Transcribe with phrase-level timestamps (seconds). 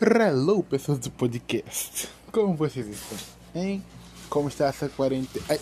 [0.00, 2.08] Hello, pessoas do podcast.
[2.30, 3.18] Como vocês estão?
[3.52, 3.84] Hein?
[4.30, 5.44] Como está essa quarentena?
[5.48, 5.60] Ai,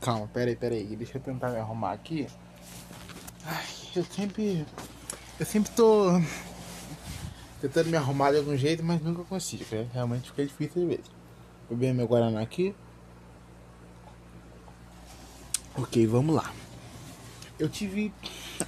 [0.00, 0.94] calma, peraí, peraí.
[0.94, 2.28] Deixa eu tentar me arrumar aqui.
[3.44, 3.64] Ai,
[3.96, 4.64] eu sempre.
[5.40, 6.20] Eu sempre tô.
[7.60, 9.64] Tentando me arrumar de algum jeito, mas nunca consigo.
[9.72, 9.88] Né?
[9.92, 11.10] Realmente fica difícil de vezes.
[11.68, 12.76] Vou beber meu Guaraná aqui.
[15.76, 16.54] Ok, vamos lá.
[17.58, 18.14] Eu tive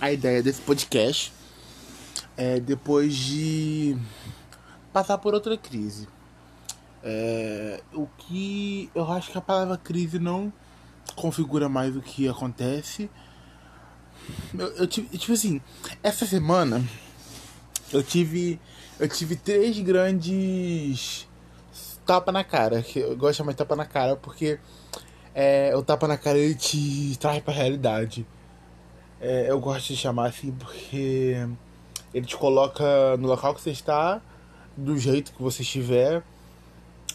[0.00, 1.32] a ideia desse podcast
[2.36, 3.96] é, depois de
[4.96, 6.08] passar por outra crise.
[7.04, 10.50] É, o que eu acho que a palavra crise não
[11.14, 13.10] configura mais o que acontece.
[14.58, 15.60] Eu, eu tive, tipo assim,
[16.02, 16.82] essa semana
[17.92, 18.58] eu tive
[18.98, 21.28] eu tive três grandes
[22.06, 24.58] tapa na cara, que eu gosto de chamar de tapa na cara porque
[25.34, 28.26] é, o tapa na cara ele te traz pra realidade.
[29.20, 31.46] É, eu gosto de chamar assim porque
[32.14, 34.22] ele te coloca no local que você está
[34.76, 36.22] do jeito que você estiver,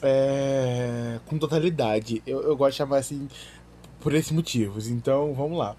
[0.02, 2.22] é, com totalidade.
[2.26, 3.28] Eu, eu gosto de chamar assim
[4.00, 4.88] por esses motivos.
[4.88, 5.76] Então, vamos lá.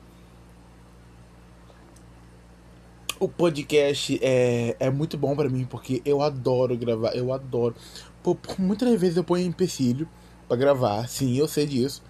[3.19, 7.75] O podcast é, é muito bom para mim porque eu adoro gravar, eu adoro.
[8.22, 10.08] Pô, muitas vezes eu ponho empecilho
[10.48, 12.03] para gravar, sim, eu sei disso.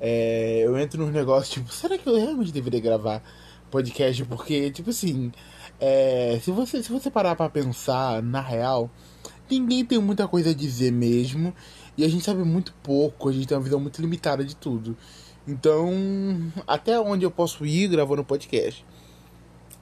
[0.00, 3.22] É, eu entro nos negócios tipo, será que eu realmente deveria gravar
[3.70, 4.22] podcast?
[4.26, 5.32] Porque, tipo assim,
[5.80, 8.90] é, se, você, se você parar pra pensar, na real,
[9.50, 11.54] ninguém tem muita coisa a dizer mesmo.
[11.96, 14.96] E a gente sabe muito pouco, a gente tem uma visão muito limitada de tudo.
[15.46, 15.92] Então,
[16.66, 18.84] até onde eu posso ir gravando podcast?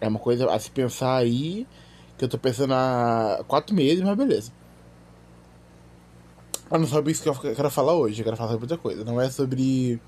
[0.01, 1.67] É uma coisa a se pensar aí,
[2.19, 4.53] que eu tô pensando há quatro meses, mas beleza.
[6.69, 9.05] Mas não sobre isso que eu quero falar hoje, eu quero falar sobre outra coisa.
[9.05, 10.01] Não é sobre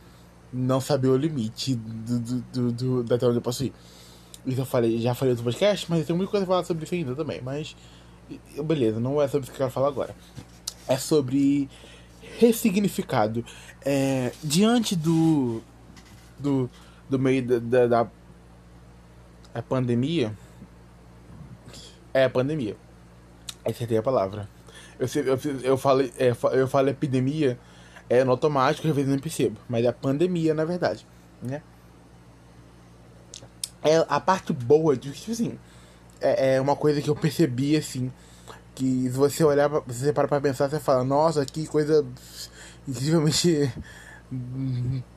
[0.53, 3.73] não saber o limite do, do, do, do, até onde eu posso ir.
[4.47, 6.95] Isso eu falei, já falei no podcast, mas tem muita coisa pra falar sobre isso
[6.95, 7.41] ainda também.
[7.43, 7.75] Mas,
[8.65, 10.15] beleza, não é sobre isso que eu quero falar agora.
[10.87, 11.69] É sobre
[12.39, 13.45] ressignificado.
[13.85, 15.63] É, diante do,
[16.39, 16.69] do,
[17.09, 18.11] do meio da, da, da
[19.55, 20.37] a pandemia.
[22.13, 22.77] É a pandemia.
[23.65, 24.49] Acertei a palavra.
[24.99, 27.59] Eu, eu, eu, falei, é, eu epidemia
[28.09, 29.59] é no automático, às vezes não percebo.
[29.69, 31.07] Mas é a pandemia, na verdade.
[31.43, 31.63] Né?
[33.85, 35.59] É a parte boa, tipo assim,
[36.21, 38.11] é, é uma coisa que eu percebi, assim,
[38.75, 42.05] que se você olhar, pra, você para pra pensar, você fala, nossa, que coisa
[42.89, 43.73] incrivelmente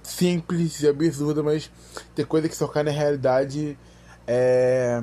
[0.03, 1.71] simples e absurda, mas
[2.13, 3.77] tem coisa que socar na realidade
[4.27, 5.01] é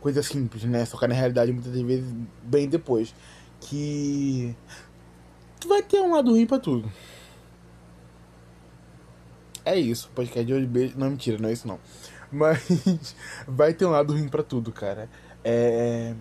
[0.00, 0.84] coisa simples, né?
[0.84, 2.12] Socar na realidade muitas vezes
[2.42, 3.14] bem depois.
[3.60, 4.56] Que
[5.66, 6.90] vai ter um lado ruim pra tudo.
[9.64, 10.98] É isso, podcast de hoje, beijo.
[10.98, 11.78] Não, mentira, não é isso não.
[12.32, 13.14] Mas
[13.46, 15.08] vai ter um lado ruim para tudo, cara.
[15.44, 16.14] É.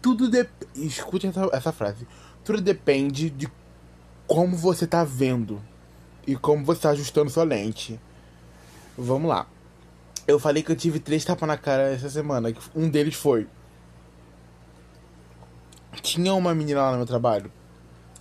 [0.00, 0.86] Tudo depende.
[0.86, 2.06] Escute essa, essa frase.
[2.42, 3.50] Tudo depende de
[4.26, 5.60] como você tá vendo
[6.26, 8.00] e como você tá ajustando sua lente.
[8.96, 9.46] Vamos lá.
[10.26, 12.52] Eu falei que eu tive três tapas na cara essa semana.
[12.74, 13.46] Um deles foi.
[16.00, 17.52] Tinha uma menina lá no meu trabalho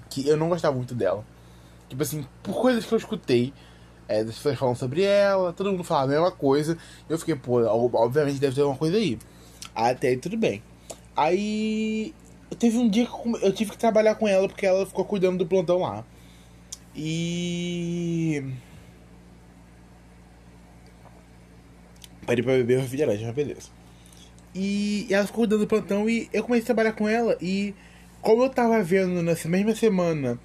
[0.10, 1.26] que eu não gostava muito dela.
[1.88, 3.54] Tipo assim, por coisas que eu escutei
[4.08, 6.78] é, as pessoas falam sobre ela, todo mundo fala a mesma coisa.
[7.10, 9.18] Eu fiquei, pô, obviamente deve ter alguma coisa aí.
[9.76, 10.62] Até aí tudo bem.
[11.16, 12.14] Aí
[12.60, 15.48] teve um dia que eu tive que trabalhar com ela porque ela ficou cuidando do
[15.48, 16.06] plantão lá.
[16.96, 18.44] E.
[22.26, 23.70] Parei pra beber refrigerante, mas beleza.
[24.56, 27.38] E ela ficou cuidando do plantão e eu comecei a trabalhar com ela.
[27.42, 27.74] E
[28.22, 30.40] como eu tava vendo nessa mesma semana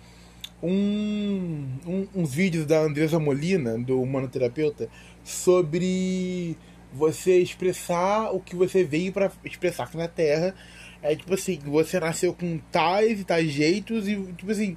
[0.63, 4.89] um, um, uns vídeos da Andresa Molina, do Humanoterapeuta,
[5.23, 6.57] sobre
[6.93, 10.55] você expressar o que você veio para expressar aqui na Terra.
[11.03, 14.77] É tipo assim, você nasceu com tais e tais jeitos e tipo assim,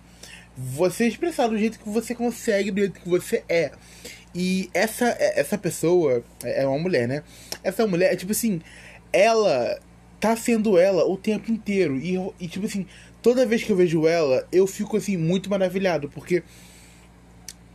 [0.56, 3.72] você expressar do jeito que você consegue, do jeito que você é.
[4.34, 7.24] E essa essa pessoa é uma mulher, né?
[7.64, 8.62] Essa mulher é tipo assim,
[9.12, 9.80] ela
[10.20, 12.86] tá sendo ela o tempo inteiro e, e tipo assim,
[13.22, 16.44] toda vez que eu vejo ela, eu fico assim muito maravilhado, porque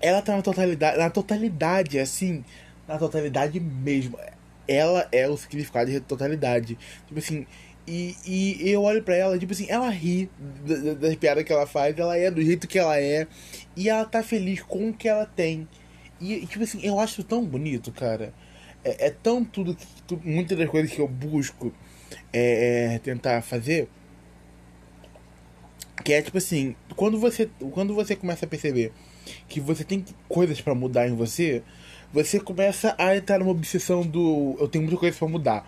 [0.00, 2.44] ela tá na totalidade, na totalidade assim,
[2.86, 4.18] na totalidade mesmo.
[4.68, 6.76] Ela é o significado de totalidade.
[7.06, 7.46] Tipo assim,
[7.86, 10.28] e, e eu olho para ela, tipo assim, ela ri
[10.66, 13.28] das, das piadas que ela faz, ela é do jeito que ela é,
[13.76, 15.68] e ela tá feliz com o que ela tem.
[16.20, 18.34] E, tipo assim, eu acho tão bonito, cara.
[18.84, 21.72] É, é tão tudo, que, muitas das coisas que eu busco
[22.32, 23.88] é, é tentar fazer
[26.06, 28.92] que é tipo assim, quando você, quando você começa a perceber
[29.48, 31.64] que você tem coisas para mudar em você,
[32.12, 35.66] você começa a entrar numa obsessão do eu tenho muita coisa para mudar.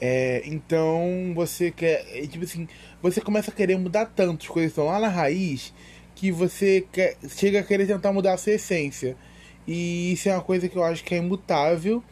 [0.00, 2.02] É, então você quer.
[2.14, 2.66] é, Tipo assim,
[3.02, 5.74] você começa a querer mudar tanto, as coisas estão lá na raiz,
[6.14, 9.18] que você quer, chega a querer tentar mudar a sua essência.
[9.66, 12.02] E isso é uma coisa que eu acho que é imutável.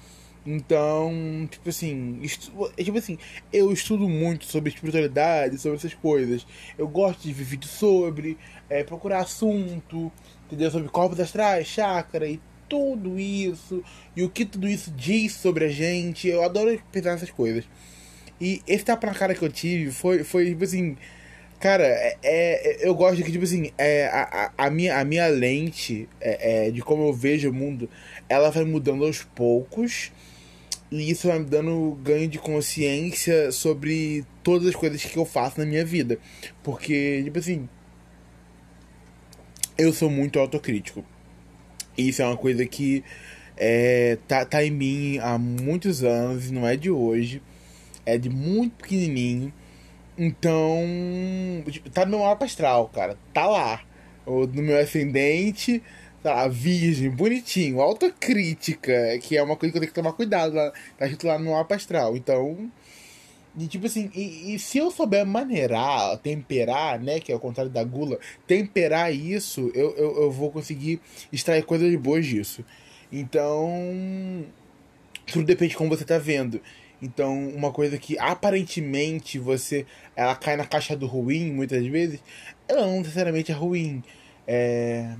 [0.46, 3.19] Então, tipo assim, estu, é tipo assim,
[3.52, 6.46] eu estudo muito sobre espiritualidade, sobre essas coisas.
[6.78, 8.38] Eu gosto de ver vídeos sobre,
[8.70, 10.12] é, procurar assunto,
[10.46, 10.70] entendeu?
[10.70, 13.82] Sobre corpos astrais, chakra e tudo isso.
[14.14, 16.28] E o que tudo isso diz sobre a gente.
[16.28, 17.64] Eu adoro pensar nessas coisas.
[18.40, 20.96] E esse tapa na cara que eu tive foi, foi tipo assim.
[21.58, 25.26] Cara, é, é- eu gosto que, tipo assim, é, a, a, a minha, a minha
[25.26, 27.88] lente é, é, de como eu vejo o mundo,
[28.28, 30.12] ela vai mudando aos poucos.
[30.91, 35.59] E isso vai me dando ganho de consciência sobre todas as coisas que eu faço
[35.59, 36.19] na minha vida.
[36.62, 37.69] Porque, tipo assim,
[39.77, 41.05] eu sou muito autocrítico.
[41.97, 43.03] E isso é uma coisa que
[43.56, 47.43] é, tá, tá em mim há muitos anos, não é de hoje.
[48.05, 49.53] É de muito pequenininho.
[50.17, 50.81] Então,
[51.71, 53.19] tipo, tá no meu mapa astral, cara.
[53.35, 53.82] Tá lá.
[54.25, 55.82] O- No meu ascendente,
[56.25, 60.55] lá, virgem, bonitinho, autocrítica, que é uma coisa que eu tenho que tomar cuidado.
[60.55, 62.17] Lá, tá escrito lá no mapa astral.
[62.17, 62.71] Então,
[63.59, 67.73] e tipo assim, e, e se eu souber maneirar, temperar, né, que é o contrário
[67.73, 71.01] da gula, temperar isso, eu, eu, eu vou conseguir
[71.33, 72.65] extrair coisas boas disso.
[73.11, 74.45] Então,
[75.27, 76.61] tudo depende de como você tá vendo.
[77.01, 82.23] Então, uma coisa que aparentemente você ela cai na caixa do ruim muitas vezes,
[82.69, 84.03] ela não necessariamente é ruim.
[84.46, 85.16] É,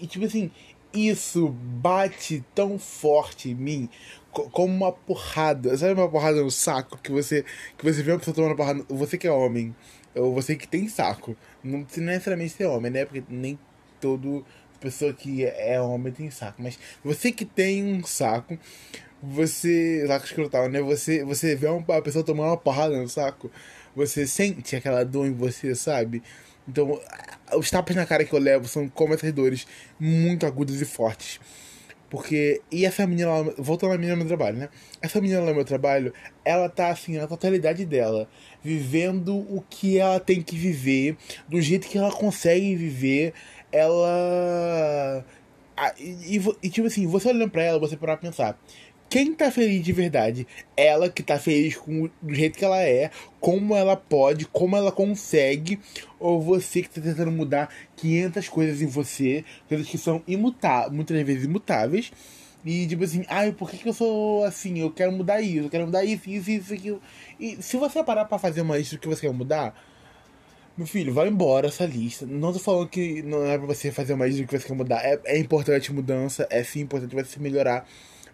[0.00, 0.50] e tipo assim,
[0.92, 3.88] isso bate tão forte em mim
[4.32, 5.76] co- como uma porrada.
[5.76, 7.44] Sabe uma porrada no saco que você
[7.78, 9.74] que você vê uma pessoa tomando porrada, você que é homem,
[10.14, 11.36] ou você que tem saco.
[11.62, 13.04] Não precisa necessariamente ser homem, né?
[13.04, 13.58] Porque nem
[14.00, 14.44] todo
[14.80, 18.58] pessoa que é homem tem saco, mas você que tem um saco,
[19.22, 20.04] você.
[20.06, 20.80] Saco escrotal, né?
[20.82, 23.50] Você, você vê uma pessoa tomar uma porrada no saco,
[23.94, 26.22] você sente aquela dor em você, sabe?
[26.68, 27.00] Então,
[27.56, 29.66] os tapas na cara que eu levo são como essas dores
[29.98, 31.40] muito agudas e fortes.
[32.14, 32.62] Porque.
[32.70, 33.42] E essa menina lá.
[33.58, 34.68] Voltando à menina no meu trabalho, né?
[35.02, 36.12] Essa menina lá no meu trabalho,
[36.44, 38.28] ela tá assim, na totalidade dela.
[38.62, 41.16] Vivendo o que ela tem que viver,
[41.48, 43.34] do jeito que ela consegue viver.
[43.72, 45.24] Ela.
[45.76, 48.60] Ah, e, e e, tipo assim, você olhando pra ela, você parar pra pensar.
[49.08, 50.46] Quem tá feliz de verdade?
[50.76, 53.10] Ela que tá feliz com do jeito que ela é,
[53.40, 55.78] como ela pode, como ela consegue,
[56.18, 61.22] ou você que tá tentando mudar 500 coisas em você, coisas que são imutáveis, muitas
[61.22, 62.10] vezes imutáveis,
[62.64, 64.80] e tipo assim, ai, por que, que eu sou assim?
[64.80, 67.00] Eu quero mudar isso, eu quero mudar isso, isso, isso, aquilo.
[67.38, 69.74] E se você parar pra fazer uma lista do que você quer mudar,
[70.76, 72.26] meu filho, vai embora essa lista.
[72.26, 74.74] Não tô falando que não é pra você fazer uma lista do que você quer
[74.74, 75.04] mudar.
[75.04, 77.86] É, é importante mudança, é sim importante você melhorar.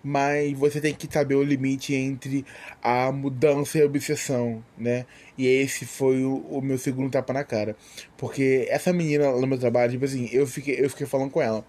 [0.02, 2.44] Mas você tem que saber o limite entre
[2.82, 5.04] a mudança e a obsessão, né?
[5.36, 7.76] E esse foi o, o meu segundo tapa na cara.
[8.16, 11.42] Porque essa menina lá no meu trabalho, tipo assim, eu fiquei, eu fiquei falando com
[11.42, 11.64] ela.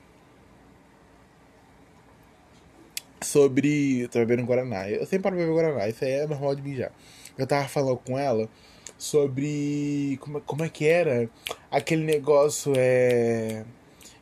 [3.22, 4.02] Sobre.
[4.02, 4.90] Eu tô bebendo Guaraná.
[4.90, 6.92] Eu sempre paro beber Guaraná, isso aí é normal de mim já.
[7.38, 8.50] Eu tava falando com ela
[8.98, 10.18] sobre.
[10.22, 11.30] Como, como é que era?
[11.70, 13.66] Aquele negócio é.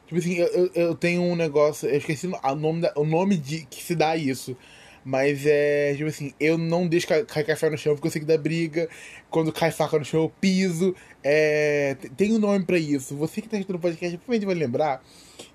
[0.09, 1.88] Tipo assim, eu, eu, tenho um negócio.
[1.88, 4.57] Eu esqueci o nome, da- o nome de que se dá isso.
[5.06, 5.94] Mas é.
[5.95, 8.35] Tipo assim, eu não deixo ca- cair café no chão porque eu sei que dá
[8.35, 8.89] briga.
[9.29, 10.95] Quando cai faca no chão, eu piso.
[11.23, 13.16] É, te- tem um nome pra isso.
[13.18, 15.04] Você que tá assistindo o podcast provavelmente vai lembrar.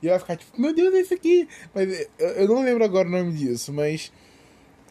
[0.01, 1.49] E vai ficar tipo, meu Deus, é isso aqui.
[1.75, 4.13] Mas eu, eu não lembro agora o nome disso, mas.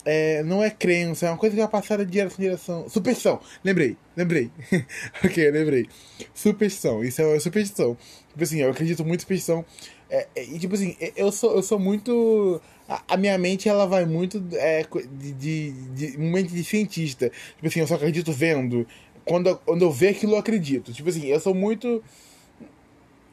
[0.05, 2.89] É, não é crença, é uma coisa que vai passar de geração em geração.
[2.89, 4.51] Superstição, lembrei, lembrei.
[5.23, 5.87] ok, lembrei.
[6.33, 7.95] Superstição, isso é uma superstição.
[8.33, 9.63] Tipo assim, eu acredito muito em superstição.
[10.09, 12.59] É, é, e tipo assim, eu sou, eu sou muito.
[12.89, 17.29] A, a minha mente ela vai muito é, de, de, de um mente de cientista.
[17.55, 18.87] Tipo assim, eu só acredito vendo.
[19.23, 20.91] Quando, quando eu ver aquilo, eu acredito.
[20.91, 22.03] Tipo assim, eu sou muito.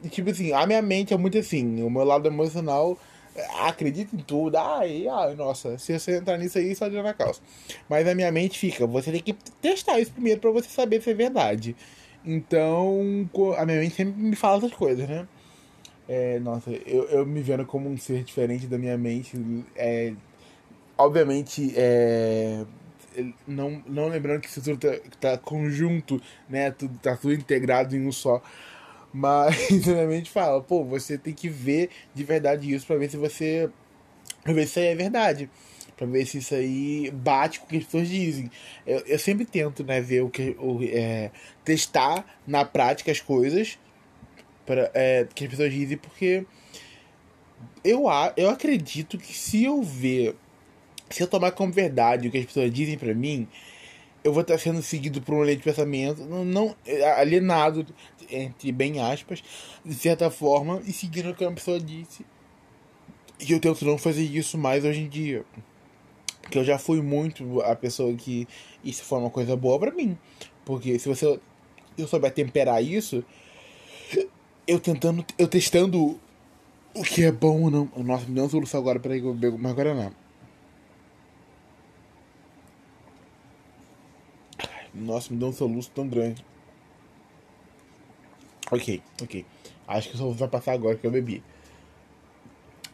[0.09, 1.81] Tipo assim, a minha mente é muito assim.
[1.83, 2.97] O meu lado emocional
[3.35, 4.55] é, acredita em tudo.
[4.57, 7.41] Ai, ai, nossa, se você entrar nisso aí, só deu na calça.
[7.89, 11.09] Mas a minha mente fica, você tem que testar isso primeiro pra você saber se
[11.09, 11.75] é verdade.
[12.23, 15.27] Então, a minha mente sempre me fala essas coisas, né?
[16.07, 19.37] É, nossa, eu, eu me vendo como um ser diferente da minha mente.
[19.75, 20.13] É,
[20.97, 22.65] obviamente, é,
[23.47, 26.71] não, não lembrando que isso tudo tá, tá conjunto, né?
[26.71, 28.41] Tudo, tá tudo integrado em um só.
[29.13, 29.55] Mas
[29.87, 33.17] a minha mente fala, pô, você tem que ver de verdade isso pra ver se
[33.17, 33.69] você.
[34.43, 35.49] pra ver se é verdade.
[36.01, 38.49] Pra ver se isso aí bate com o que as pessoas dizem.
[38.87, 40.55] Eu, eu sempre tento, né, ver o que.
[40.57, 41.29] O, é,
[41.63, 43.77] testar na prática as coisas
[44.65, 46.43] pra, é, que as pessoas dizem, porque
[47.83, 48.05] eu,
[48.35, 50.35] eu acredito que se eu ver,
[51.07, 53.47] se eu tomar como verdade o que as pessoas dizem pra mim,
[54.23, 56.75] eu vou estar sendo seguido por uma lei de pensamento, não, não
[57.15, 57.85] alienado,
[58.27, 59.43] entre bem aspas,
[59.85, 62.25] de certa forma, e seguindo o que uma pessoa disse.
[63.39, 65.45] E eu tento não fazer isso mais hoje em dia.
[66.41, 68.47] Porque eu já fui muito a pessoa que
[68.83, 70.17] isso foi uma coisa boa para mim.
[70.65, 71.39] Porque se você
[71.97, 73.23] eu souber temperar isso,
[74.67, 76.19] eu tentando, eu testando
[76.93, 77.91] o que é bom ou não.
[77.97, 80.11] Nossa, me deu um solução agora, peraí que eu bebo mais Guaraná.
[84.93, 86.45] Nossa, me deu um soluço tão grande.
[88.71, 89.45] Ok, ok.
[89.87, 91.43] Acho que o soluço vai passar agora que eu bebi.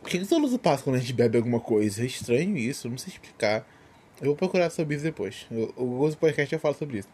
[0.07, 2.01] Por que o soluço passa quando a gente bebe alguma coisa?
[2.01, 3.67] É estranho isso, não sei explicar.
[4.21, 5.45] Eu vou procurar sobre isso depois.
[5.75, 7.09] O Gozo Podcast eu falo sobre isso.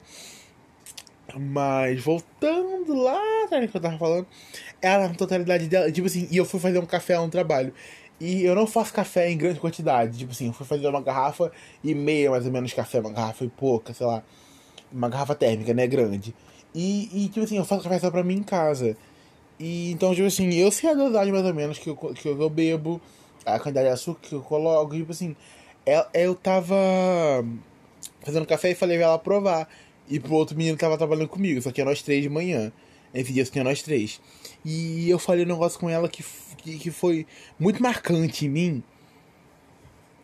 [1.36, 4.28] Mas voltando lá atrás que eu tava falando,
[4.80, 7.74] ela na totalidade dela, tipo assim, e eu fui fazer um café lá no trabalho.
[8.20, 10.20] E eu não faço café em grande quantidade.
[10.20, 11.52] Tipo assim, eu fui fazer uma garrafa
[11.84, 14.22] e meia mais ou menos café, uma garrafa e pouca, sei lá.
[14.92, 15.88] Uma garrafa térmica, né?
[15.88, 16.36] Grande.
[16.76, 18.96] E, e tipo assim, eu faço café só pra mim em casa.
[19.64, 22.50] E então, tipo assim, eu sei a dosagem mais ou menos que eu, que eu
[22.50, 23.00] bebo,
[23.46, 25.38] a quantidade de açúcar que eu coloco, tipo assim,
[25.86, 26.76] eu, é, eu tava
[28.22, 29.70] fazendo café e falei pra ela provar.
[30.10, 32.74] E pro outro menino tava trabalhando comigo, só que é nós três de manhã.
[33.14, 34.20] Esse dia só tinha nós três.
[34.66, 36.26] E eu falei um negócio com ela que,
[36.58, 37.26] que, que foi
[37.58, 38.84] muito marcante em mim.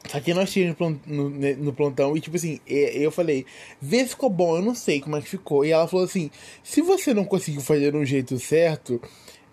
[0.09, 3.45] Só que nós tínhamos no, no, plantão e, tipo assim, eu falei,
[3.81, 5.63] vê se ficou bom, eu não sei como é que ficou.
[5.63, 6.29] E ela falou assim:
[6.61, 9.01] se você não conseguiu fazer um jeito certo,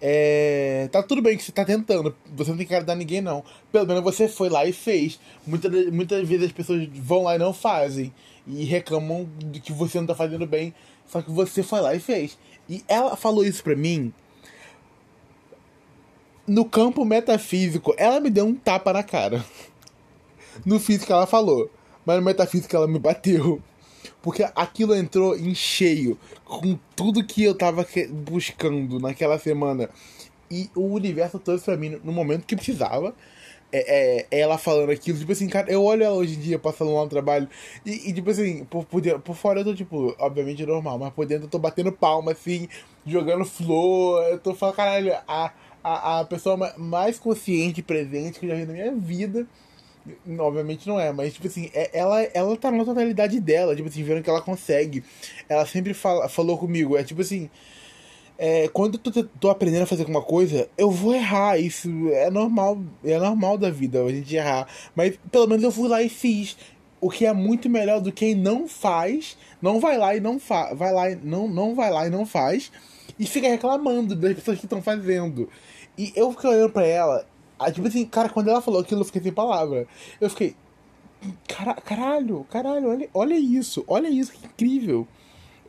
[0.00, 3.42] é, tá tudo bem que você tá tentando, você não tem que agradar ninguém, não.
[3.72, 5.18] Pelo menos você foi lá e fez.
[5.46, 8.12] Muitas, muitas vezes as pessoas vão lá e não fazem.
[8.46, 10.74] E reclamam de que você não tá fazendo bem,
[11.06, 12.38] só que você foi lá e fez.
[12.68, 14.12] E ela falou isso pra mim.
[16.46, 19.44] No campo metafísico, ela me deu um tapa na cara.
[20.64, 21.70] No físico ela falou,
[22.06, 23.62] mas no metafísico ela me bateu.
[24.26, 27.86] Porque aquilo entrou em cheio com tudo que eu tava
[28.28, 29.88] buscando naquela semana.
[30.50, 33.14] E o universo trouxe pra mim no momento que precisava.
[33.70, 36.92] É, é, ela falando aquilo, tipo assim, cara, eu olho ela hoje em dia passando
[36.92, 37.48] lá no trabalho
[37.84, 41.24] e, e tipo assim, por, por, por fora eu tô, tipo, obviamente normal, mas por
[41.24, 42.68] dentro eu tô batendo palma, assim,
[43.06, 45.52] jogando flor, eu tô falando, caralho, a,
[45.84, 49.46] a, a pessoa mais consciente e presente que eu já vi na minha vida
[50.38, 54.02] Obviamente não é, mas tipo assim, é, ela, ela tá na totalidade dela, tipo assim,
[54.02, 55.04] vendo que ela consegue.
[55.48, 57.50] Ela sempre fala, falou comigo, é tipo assim.
[58.38, 61.58] É, quando eu tô, tô, aprendendo a fazer alguma coisa, eu vou errar.
[61.58, 64.68] Isso é normal, é normal da vida a gente errar.
[64.94, 66.56] Mas pelo menos eu fui lá e fiz.
[67.00, 70.38] O que é muito melhor do que quem não faz, não vai lá e não
[70.40, 72.72] fa vai lá e não, não vai lá e não faz
[73.18, 75.48] e fica reclamando das pessoas que estão fazendo.
[75.96, 77.26] E eu fiquei olhando pra ela
[77.58, 79.86] Aí, tipo assim, cara, quando ela falou aquilo, eu fiquei sem palavra.
[80.20, 80.54] Eu fiquei.
[81.48, 85.08] Cara, caralho, caralho, olha, olha isso, olha isso, que incrível.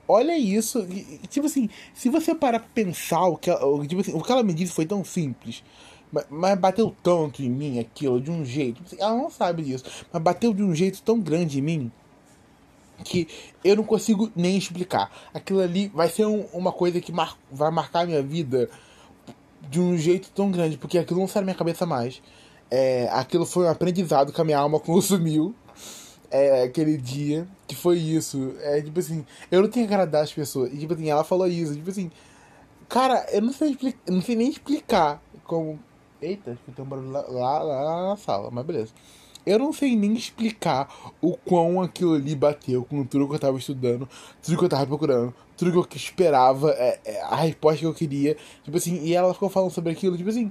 [0.07, 0.79] Olha isso.
[0.89, 4.31] E, tipo assim, se você parar pra pensar o que, ela, tipo assim, o que
[4.31, 5.63] ela me disse foi tão simples.
[6.11, 8.83] Mas, mas bateu tanto em mim aquilo, de um jeito.
[8.83, 9.85] Tipo assim, ela não sabe disso.
[10.11, 11.91] Mas bateu de um jeito tão grande em mim
[13.03, 13.27] que
[13.63, 15.11] eu não consigo nem explicar.
[15.33, 18.69] Aquilo ali vai ser um, uma coisa que mar, vai marcar a minha vida
[19.69, 22.21] de um jeito tão grande, porque aquilo não sai da minha cabeça mais.
[22.69, 25.55] É, aquilo foi um aprendizado que a minha alma consumiu
[26.29, 28.53] é, aquele dia, que foi isso.
[28.61, 30.73] É tipo assim, eu não tenho que agradar as pessoas.
[30.73, 32.11] E tipo assim, ela falou isso, tipo assim,
[32.87, 35.79] cara, eu não sei, não sei nem explicar como.
[36.21, 38.91] Eita, tem um barulho lá, lá, lá na sala, mas beleza.
[39.45, 43.57] Eu não sei nem explicar o quão aquilo ali bateu com tudo que eu tava
[43.57, 44.09] estudando,
[44.41, 47.93] tudo que eu tava procurando, tudo que eu esperava, é, é, a resposta que eu
[47.93, 48.37] queria.
[48.63, 50.49] Tipo assim, e ela ficou falando sobre aquilo, tipo assim,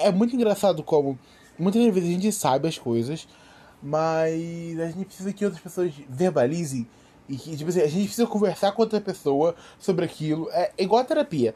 [0.00, 1.18] é muito engraçado como
[1.58, 3.28] muitas vezes a gente sabe as coisas,
[3.82, 6.88] mas a gente precisa que outras pessoas verbalizem.
[7.28, 10.48] E que, tipo assim, a gente precisa conversar com outra pessoa sobre aquilo.
[10.50, 11.54] É igual a terapia.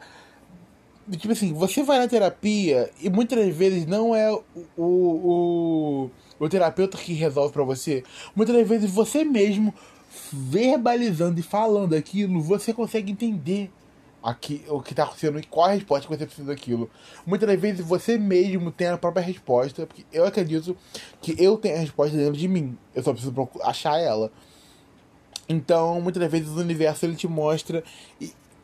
[1.11, 4.43] Tipo assim, você vai na terapia e muitas vezes não é o,
[4.77, 8.03] o, o terapeuta que resolve para você.
[8.35, 9.73] Muitas vezes você mesmo
[10.33, 13.71] verbalizando e falando aquilo, você consegue entender
[14.23, 16.91] aqui, o que está acontecendo e qual a resposta que você precisa daquilo.
[17.25, 20.77] Muitas das vezes você mesmo tem a própria resposta, porque eu acredito
[21.21, 22.77] que eu tenho a resposta dentro de mim.
[22.95, 24.33] Eu só preciso achar ela.
[25.49, 27.85] Então, muitas das vezes o universo ele te mostra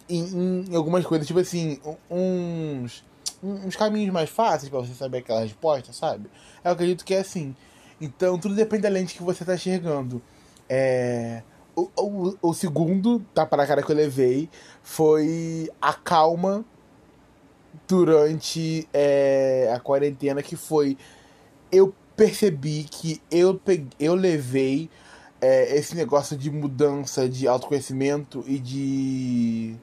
[0.09, 1.79] em, em algumas coisas, tipo assim,
[2.11, 3.05] uns
[3.43, 6.31] uns caminhos mais fáceis para você saber aquela resposta, sabe?
[6.65, 7.55] Eu acredito que é assim.
[8.01, 10.23] Então tudo depende da lente que você tá enxergando.
[10.69, 11.43] É...
[11.75, 14.51] O, o, o segundo tá para a cara que eu levei
[14.83, 16.65] foi a calma
[17.89, 20.99] durante é, a quarentena que foi
[21.71, 24.91] eu percebi que eu peguei, eu levei
[25.41, 29.77] é, esse negócio de mudança, de autoconhecimento e de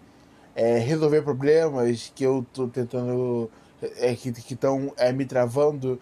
[0.55, 3.49] é, resolver problemas que eu tô tentando.
[3.95, 5.99] É, que estão é, me travando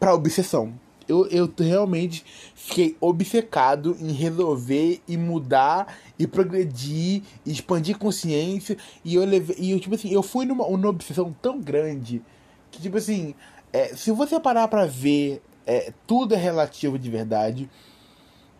[0.00, 0.72] para obsessão.
[1.08, 8.76] Eu, eu realmente fiquei obcecado em resolver e mudar e progredir, e expandir consciência.
[9.04, 9.56] E eu levei.
[9.58, 12.22] E eu, tipo assim, eu fui numa, numa obsessão tão grande
[12.70, 13.34] que, tipo assim,
[13.72, 17.70] é, se você parar pra ver, é, tudo é relativo de verdade.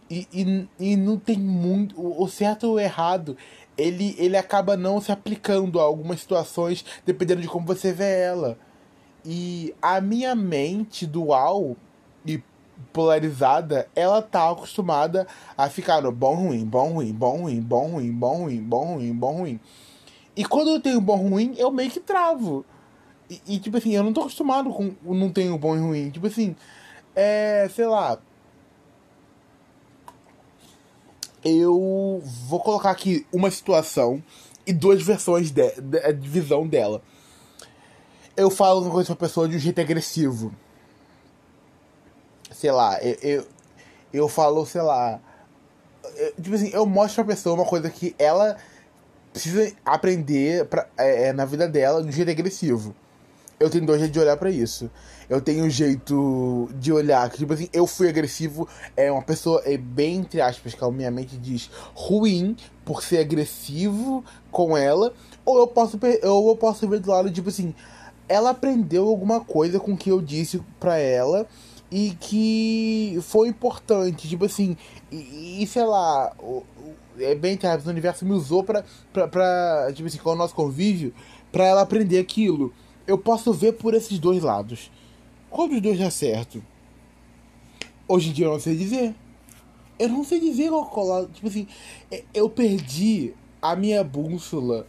[0.08, 1.94] E, e, e não tem muito.
[1.98, 3.36] O certo ou errado,
[3.76, 8.58] ele, ele acaba não se aplicando a algumas situações, dependendo de como você vê ela.
[9.24, 11.76] E a minha mente dual
[12.26, 12.42] e
[12.92, 18.12] polarizada, ela tá acostumada a ficar no bom ruim, bom ruim, bom ruim, bom ruim,
[18.12, 19.60] bom ruim, bom ruim, bom ruim.
[20.36, 22.64] E quando eu tenho bom ruim, eu meio que travo.
[23.30, 26.10] E, e tipo assim, eu não tô acostumado com não tenho bom e ruim.
[26.10, 26.54] Tipo assim,
[27.14, 28.18] é, sei lá,
[31.44, 34.22] eu vou colocar aqui uma situação
[34.66, 37.00] e duas versões de, de, de visão dela.
[38.36, 40.52] Eu falo uma coisa pra pessoa de um jeito agressivo.
[42.50, 43.46] Sei lá, eu, eu,
[44.12, 45.20] eu falo, sei lá.
[46.16, 48.56] Eu, tipo assim, eu mostro pra pessoa uma coisa que ela
[49.32, 52.94] precisa aprender pra, é, é na vida dela de um jeito agressivo
[53.58, 54.90] eu tenho dois jeitos de olhar para isso.
[55.28, 58.68] Eu tenho um jeito de olhar que, tipo assim, eu fui agressivo.
[58.96, 63.18] É uma pessoa, é bem, entre aspas, que a minha mente diz, ruim por ser
[63.18, 65.12] agressivo com ela.
[65.44, 67.74] Ou eu posso, ou eu posso ver do lado, tipo assim,
[68.28, 71.46] ela aprendeu alguma coisa com o que eu disse pra ela
[71.90, 74.28] e que foi importante.
[74.28, 74.76] Tipo assim,
[75.10, 76.62] e, e sei lá, o,
[77.18, 80.54] é bem aspas, o universo me usou pra, pra, pra, tipo assim, com o nosso
[80.54, 81.14] convívio,
[81.50, 82.72] pra ela aprender aquilo
[83.06, 84.90] eu posso ver por esses dois lados.
[85.48, 86.62] Qual dos dois dá certo?
[88.08, 89.14] Hoje em dia eu não sei dizer.
[89.98, 91.28] Eu não sei dizer qual lado.
[91.32, 91.66] Tipo assim,
[92.10, 94.86] é, eu perdi a minha bússola.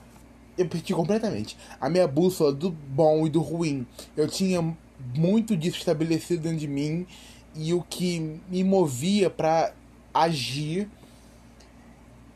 [0.57, 1.55] Eu perdi completamente.
[1.79, 3.85] A minha bússola do bom e do ruim.
[4.15, 4.75] Eu tinha
[5.15, 7.05] muito disso estabelecido dentro de mim.
[7.55, 9.73] E o que me movia para
[10.13, 10.89] agir.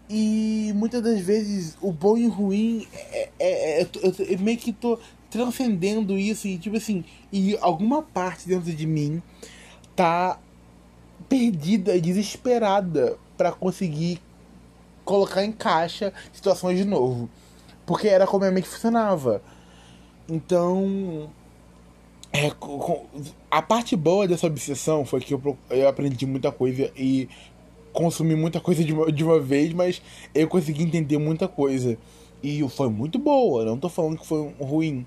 [0.10, 4.58] E muitas das vezes o bom e o ruim é, é, é eu, eu, meio
[4.58, 9.22] que tô transcendendo isso e tipo assim, e alguma parte dentro de mim
[9.96, 10.38] tá
[11.30, 14.20] perdida desesperada para conseguir
[15.06, 17.30] colocar em caixa situações de novo.
[17.86, 19.42] Porque era como a mente funcionava.
[20.28, 21.30] Então,
[22.34, 22.52] é,
[23.50, 27.28] a parte boa dessa obsessão foi que eu, eu aprendi muita coisa e
[27.92, 30.02] consumi muita coisa de uma, de uma vez, mas
[30.34, 31.98] eu consegui entender muita coisa.
[32.42, 35.06] E foi muito boa, não tô falando que foi ruim.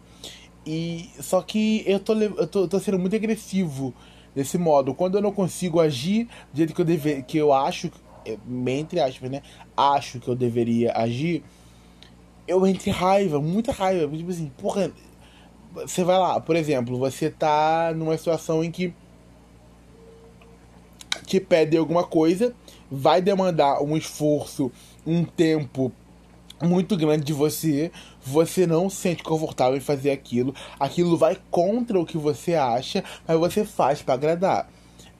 [0.66, 3.92] E só que eu tô, eu tô, tô sendo muito agressivo
[4.34, 4.94] desse modo.
[4.94, 7.90] Quando eu não consigo agir do jeito que eu deve, que eu acho,
[8.66, 9.42] entre aspas, né?
[9.76, 11.42] Acho que eu deveria agir,
[12.46, 14.16] eu entre raiva, muita raiva.
[14.16, 14.92] Tipo assim, porra,
[15.74, 18.94] você vai lá, por exemplo, você tá numa situação em que
[21.26, 22.54] te pede alguma coisa,
[22.90, 24.70] vai demandar um esforço,
[25.06, 25.90] um tempo
[26.62, 27.90] muito grande de você,
[28.22, 33.02] você não se sente confortável em fazer aquilo, aquilo vai contra o que você acha,
[33.26, 34.70] mas você faz para agradar.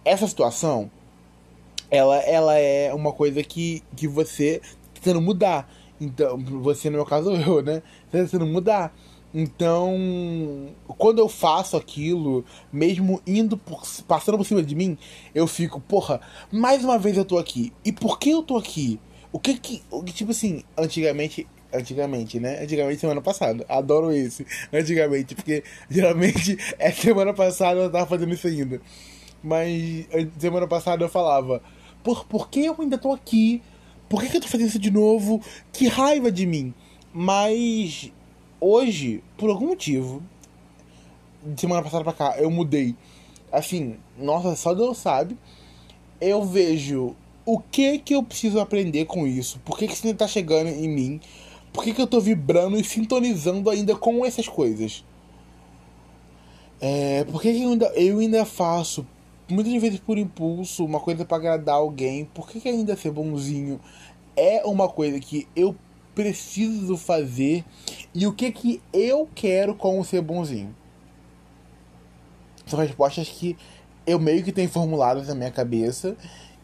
[0.04, 0.90] Essa situação,
[1.90, 5.68] ela, ela é uma coisa que, que você tá tentando mudar.
[6.00, 7.82] Então, você no meu caso eu, né?
[8.10, 8.94] Tá tentando mudar.
[9.34, 14.96] Então, quando eu faço aquilo, mesmo indo por, passando por cima de mim,
[15.34, 16.20] eu fico, porra,
[16.52, 17.72] mais uma vez eu tô aqui.
[17.84, 19.00] E por que eu tô aqui?
[19.32, 19.82] O que que.
[20.12, 21.48] Tipo assim, antigamente.
[21.72, 22.62] Antigamente, né?
[22.62, 23.66] Antigamente, semana passada.
[23.68, 24.46] Adoro esse.
[24.72, 28.80] Antigamente, porque geralmente é semana passada eu tava fazendo isso ainda.
[29.42, 30.06] Mas
[30.38, 31.60] semana passada eu falava:
[32.04, 33.60] Por, por que eu ainda tô aqui?
[34.08, 35.42] Por que, que eu tô fazendo isso de novo?
[35.72, 36.72] Que raiva de mim.
[37.12, 38.12] Mas
[38.64, 40.22] hoje, por algum motivo,
[41.44, 42.96] de semana passada pra cá, eu mudei.
[43.52, 45.36] Assim, nossa, só Deus sabe.
[46.20, 49.60] Eu vejo o que que eu preciso aprender com isso?
[49.64, 51.20] Por que, que isso ainda tá chegando em mim?
[51.72, 55.04] Por que, que eu tô vibrando e sintonizando ainda com essas coisas?
[56.80, 59.06] É, por que, que eu, ainda, eu ainda faço,
[59.48, 62.24] muitas vezes por impulso, uma coisa para agradar alguém?
[62.24, 63.80] Por que, que ainda ser bonzinho
[64.36, 65.76] é uma coisa que eu
[66.14, 67.64] preciso fazer?
[68.14, 70.74] E o que que eu quero com ser bonzinho?
[72.66, 73.56] São respostas que
[74.06, 76.16] eu meio que tenho formuladas na minha cabeça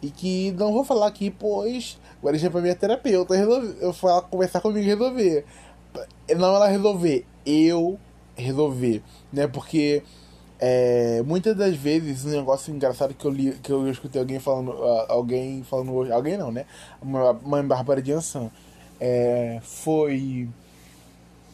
[0.02, 4.22] e que não vou falar aqui, pois agora já pra minha terapeuta resolver, eu falar,
[4.22, 5.44] conversar comigo e resolver.
[6.36, 7.98] Não ela resolver, eu
[8.36, 9.46] resolver, né?
[9.46, 10.02] Porque
[10.62, 14.72] É, muitas das vezes, um negócio engraçado que eu li, que eu escutei alguém falando,
[14.72, 16.66] uh, alguém falando hoje, alguém não, né?
[17.00, 18.50] Uma mãe Bárbara de Ansan,
[19.00, 20.48] é, foi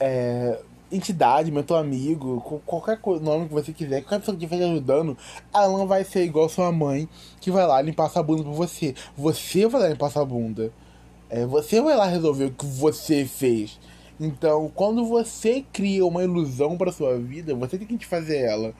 [0.00, 0.58] é,
[0.90, 5.16] entidade, mentor amigo, qualquer nome que você quiser, qualquer pessoa que estiver ajudando,
[5.52, 7.08] ela não vai ser igual sua mãe
[7.40, 8.94] que vai lá limpar sua bunda por você.
[9.16, 10.72] Você vai lá limpar sua bunda.
[11.28, 13.78] É, você vai lá resolver o que você fez.
[14.18, 18.72] Então, quando você cria uma ilusão para sua vida, você tem que fazer ela.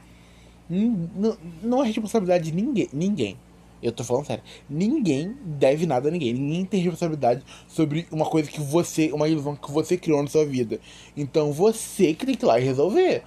[0.69, 2.89] Não, não é responsabilidade de ninguém.
[2.93, 3.37] Ninguém.
[3.83, 4.43] Eu tô falando sério.
[4.69, 6.33] Ninguém deve nada a ninguém.
[6.33, 9.13] Ninguém tem responsabilidade sobre uma coisa que você.
[9.13, 10.81] Uma ilusão que você criou na sua vida.
[11.17, 13.23] Então você que tem que ir lá e resolver.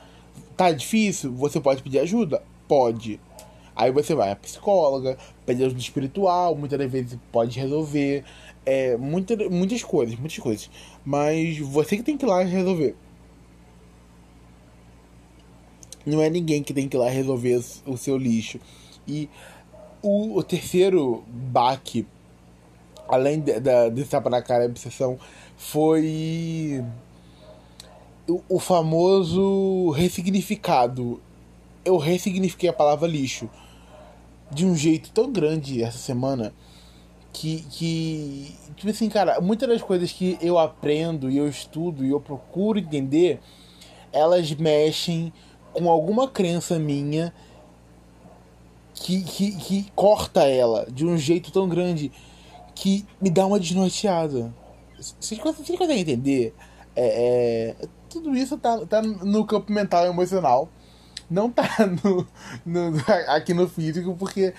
[0.57, 1.33] Tá difícil?
[1.35, 2.43] Você pode pedir ajuda?
[2.67, 3.19] Pode.
[3.75, 8.25] Aí você vai à psicóloga, pede ajuda espiritual, muitas das vezes pode resolver.
[8.65, 10.69] É, muita, muitas coisas, muitas coisas.
[11.05, 12.95] Mas você que tem que ir lá e resolver.
[16.05, 18.59] Não é ninguém que tem que ir lá resolver o seu lixo.
[19.07, 19.29] E
[20.01, 22.07] o, o terceiro baque,
[23.07, 25.17] além de, de, desse tapa na cara e obsessão,
[25.57, 26.83] foi
[28.27, 31.21] o, o famoso ressignificado.
[31.83, 33.49] Eu ressignifiquei a palavra lixo
[34.51, 36.53] de um jeito tão grande essa semana
[37.31, 42.09] que, que tipo assim, cara, muitas das coisas que eu aprendo e eu estudo e
[42.09, 43.39] eu procuro entender,
[44.12, 45.31] elas mexem
[45.73, 47.33] com alguma crença minha
[48.99, 52.12] que, que, que corta ela de um jeito tão grande
[52.75, 54.53] que me dá uma desnorteada.
[54.97, 56.53] Vocês, vocês conseguem entender?
[56.95, 60.69] É, é, tudo isso tá, tá no campo mental e emocional.
[61.29, 61.63] Não tá
[62.03, 62.27] no,
[62.65, 64.53] no, aqui no físico, porque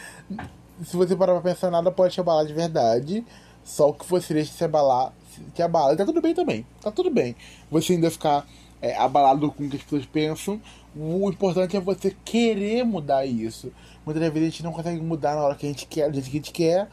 [0.85, 3.25] se você parar pra pensar, nada pode te abalar de verdade.
[3.63, 5.13] Só o que você deixa se abalar,
[5.55, 5.95] que abala.
[5.95, 6.67] Tá tudo bem também.
[6.81, 7.37] Tá tudo bem.
[7.71, 8.47] Você ainda ficar
[8.81, 10.61] é, abalado com o que as pessoas pensam.
[10.97, 13.71] O importante é você querer mudar isso.
[14.05, 16.31] Muitas vezes a gente não consegue mudar na hora que a gente quer, do jeito
[16.31, 16.89] que a gente quer,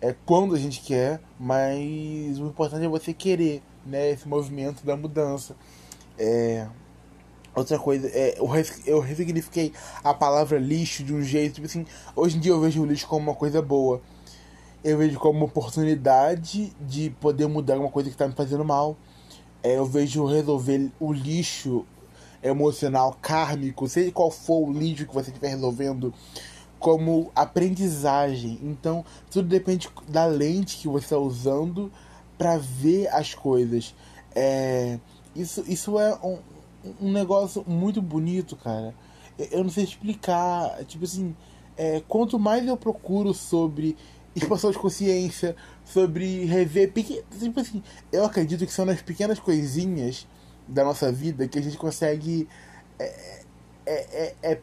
[0.00, 4.10] é quando a gente quer, mas o importante é você querer, né?
[4.10, 5.56] Esse movimento da mudança.
[6.18, 6.66] É,
[7.54, 8.48] outra coisa, é, eu,
[8.86, 12.82] eu ressignifiquei a palavra lixo de um jeito, tipo assim, hoje em dia eu vejo
[12.82, 14.00] o lixo como uma coisa boa.
[14.82, 18.96] Eu vejo como uma oportunidade de poder mudar uma coisa que está me fazendo mal.
[19.62, 21.86] É, eu vejo resolver o lixo
[22.44, 26.12] emocional, kármico, seja qual for o lixo que você estiver resolvendo,
[26.78, 28.60] como aprendizagem.
[28.62, 31.90] Então, tudo depende da lente que você está usando
[32.36, 33.94] para ver as coisas.
[34.34, 34.98] É,
[35.34, 36.38] isso, isso é um,
[37.00, 38.94] um negócio muito bonito, cara.
[39.50, 40.84] Eu não sei explicar.
[40.84, 41.34] Tipo assim,
[41.76, 43.96] é, quanto mais eu procuro sobre
[44.36, 46.92] expansão de consciência, sobre rever.
[46.92, 50.26] Tipo assim, eu acredito que são nas pequenas coisinhas
[50.66, 52.48] da nossa vida que a gente consegue
[52.98, 53.44] é,
[53.86, 54.54] é, é,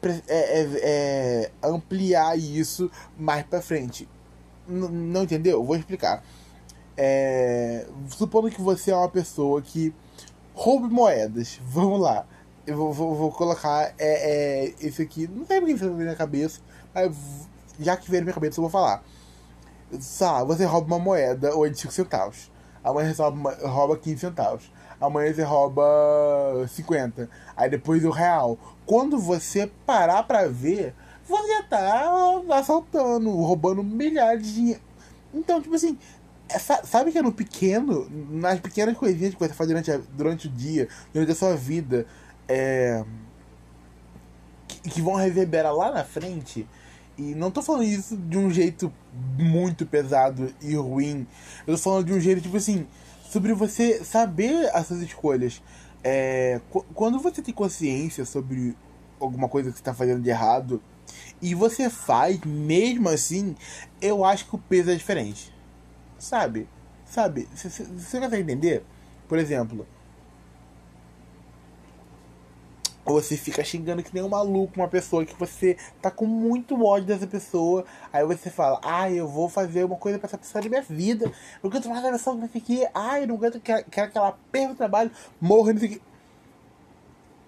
[0.81, 4.07] é ampliar isso mais pra frente.
[4.67, 5.63] N não entendeu?
[5.63, 6.23] Vou explicar.
[8.09, 9.93] supondo que você é uma pessoa que
[10.53, 12.25] roube moedas, vamos lá.
[12.65, 16.15] Eu vou, vou, vou colocar é, é, esse aqui, não sei porque veio na minha
[16.15, 16.61] cabeça,
[16.93, 17.15] mas
[17.79, 19.03] já que veio na minha cabeça eu vou falar.
[19.99, 22.51] Sabe, você rouba uma moeda hoje de 5 centavos.
[22.83, 25.83] Você rouba, rouba 15 centavos amanhã você rouba
[26.67, 27.29] 50.
[27.57, 28.57] Aí depois o real.
[28.85, 30.93] Quando você parar pra ver,
[31.27, 34.81] você tá assaltando, roubando milhares de dinheiro.
[35.33, 35.97] Então, tipo assim,
[36.49, 40.47] é, sabe que é no pequeno, nas pequenas coisinhas que você faz durante, a, durante
[40.47, 42.05] o dia, durante a sua vida,
[42.47, 43.03] é,
[44.67, 46.67] que, que vão reverberar lá na frente.
[47.17, 48.91] E não tô falando isso de um jeito
[49.37, 51.27] muito pesado e ruim.
[51.65, 52.87] Eu tô falando de um jeito, tipo assim,
[53.31, 55.63] sobre você saber as suas escolhas.
[56.03, 56.59] É,
[56.93, 58.75] quando você tem consciência sobre
[59.19, 60.81] alguma coisa que você está fazendo de errado
[61.41, 63.55] e você faz mesmo assim,
[64.01, 65.53] eu acho que o peso é diferente.
[66.19, 66.67] Sabe?
[67.05, 67.47] Sabe?
[67.55, 68.83] Você consegue entender?
[69.29, 70.01] Por exemplo, Ou
[73.05, 77.07] você fica xingando que nem um maluco uma pessoa que você tá com muito ódio
[77.07, 77.85] dessa pessoa.
[78.13, 81.31] Aí você fala, ah, eu vou fazer uma coisa pra essa pessoa de minha vida.
[81.63, 82.87] Eu quero mais a pessoa que aqui.
[82.93, 86.01] Ai, não quero, quero, quero que ela perca o trabalho, morra, não que.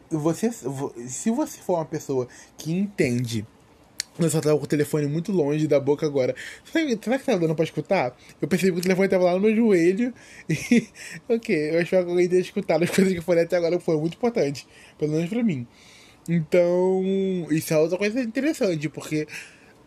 [0.09, 3.47] Você, se você for uma pessoa que entende
[4.29, 6.35] só tava com o telefone muito longe da boca agora.
[6.63, 8.15] Será que tá dando pra escutar?
[8.41, 10.13] Eu percebi que o telefone tava lá no meu joelho.
[10.49, 10.87] E.
[11.27, 13.83] ok, eu espero que alguém tenha escutado as coisas que eu falei até agora, que
[13.83, 14.67] foram muito importantes.
[14.97, 15.65] Pelo menos pra mim.
[16.29, 17.03] Então,
[17.49, 19.27] isso é outra coisa interessante, porque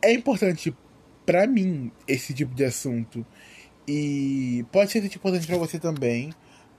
[0.03, 0.75] é importante
[1.25, 3.25] pra mim esse tipo de assunto.
[3.87, 6.33] E pode ser importante pra você também.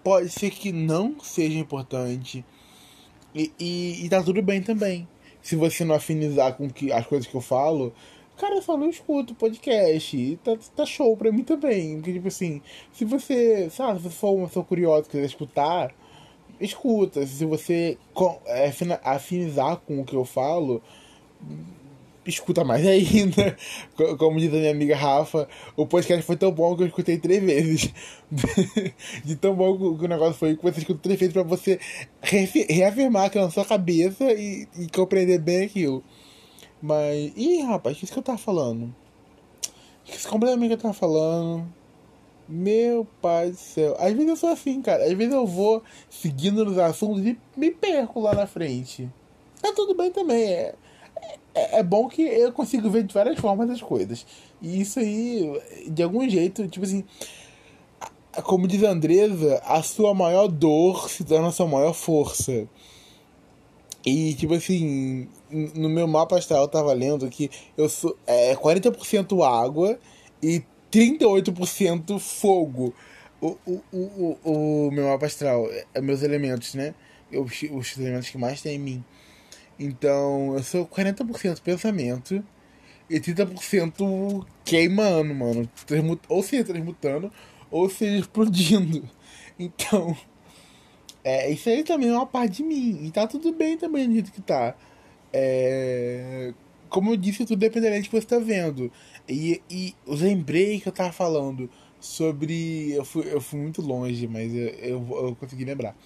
[0.04, 2.46] Pode ser que não seja importante.
[3.34, 5.08] E, e, e tá tudo bem também
[5.48, 7.94] se você não afinizar com que, as coisas que eu falo,
[8.36, 10.38] cara, eu só não escuto podcast.
[10.44, 11.96] Tá, tá show pra mim também.
[11.96, 15.96] Porque, tipo assim, se você, sabe, se você for uma pessoa curiosa e quiser escutar,
[16.60, 17.26] escuta.
[17.26, 17.98] Se você
[18.48, 18.74] é,
[19.06, 20.84] afinizar com o que eu falo,
[22.30, 23.56] escuta mais ainda.
[24.18, 27.44] Como diz a minha amiga Rafa, o podcast foi tão bom que eu escutei três
[27.44, 27.94] vezes.
[29.24, 31.80] De tão bom que o negócio foi que você escuta três vezes pra você
[32.22, 36.04] reafirmar aquilo na sua cabeça e, e compreender bem aquilo.
[36.82, 37.34] Mas.
[37.36, 38.94] Ih, rapaz, o que, que eu tava falando?
[40.30, 41.68] Completamente o que eu tava falando.
[42.48, 43.96] Meu pai do céu.
[44.00, 45.04] Às vezes eu sou assim, cara.
[45.04, 49.10] Às vezes eu vou seguindo nos assuntos e me perco lá na frente.
[49.62, 50.44] Tá tudo bem também.
[50.44, 50.76] É,
[51.58, 54.26] é, é bom que eu consigo ver de várias formas as coisas.
[54.62, 57.04] E isso aí, de algum jeito, tipo assim.
[58.44, 62.70] Como diz a Andresa, a sua maior dor se torna a sua maior força.
[64.06, 69.44] E, tipo assim, no meu mapa astral eu tava lendo que eu sou é, 40%
[69.44, 70.00] água
[70.42, 72.94] e 38% fogo.
[73.42, 76.96] O, o, o, o, meu mapa astral, é, meus elementos, né?
[77.32, 79.04] Os, os elementos que mais tem em mim.
[79.80, 82.44] Então, eu sou 40% pensamento
[83.10, 85.70] e 30% queimando, mano.
[86.30, 87.32] Ou seja, transmutando,
[87.70, 89.08] ou seja, explodindo.
[89.60, 90.16] Então,
[91.24, 93.00] é, isso aí também é uma parte de mim.
[93.04, 94.76] E tá tudo bem também do jeito que tá.
[95.34, 96.54] É,
[96.90, 98.92] como eu disse, tudo depende do que você tá vendo.
[99.28, 101.68] E, e eu lembrei que eu tava falando
[102.00, 102.92] sobre.
[102.92, 105.98] Eu fui, eu fui muito longe, mas eu, eu, eu consegui lembrar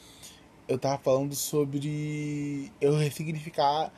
[0.71, 3.91] eu tava falando sobre eu ressignificar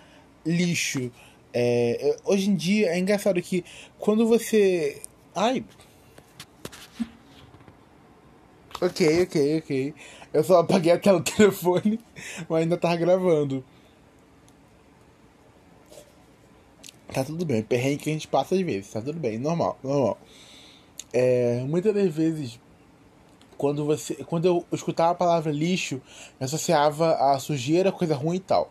[0.45, 1.11] lixo.
[1.53, 3.63] É, hoje em dia é engraçado que
[3.99, 5.01] quando você.
[5.35, 5.63] Ai.
[8.81, 9.93] Ok, ok, ok.
[10.33, 11.99] Eu só apaguei a tela do telefone,
[12.49, 13.63] mas ainda tava gravando.
[17.13, 20.17] Tá tudo bem, perrengue que a gente passa às vezes, tá tudo bem, normal, normal.
[21.13, 22.59] É, muitas das vezes
[23.63, 26.01] quando você quando eu escutava a palavra lixo,
[26.37, 28.69] eu associava a sujeira, coisa ruim e tal.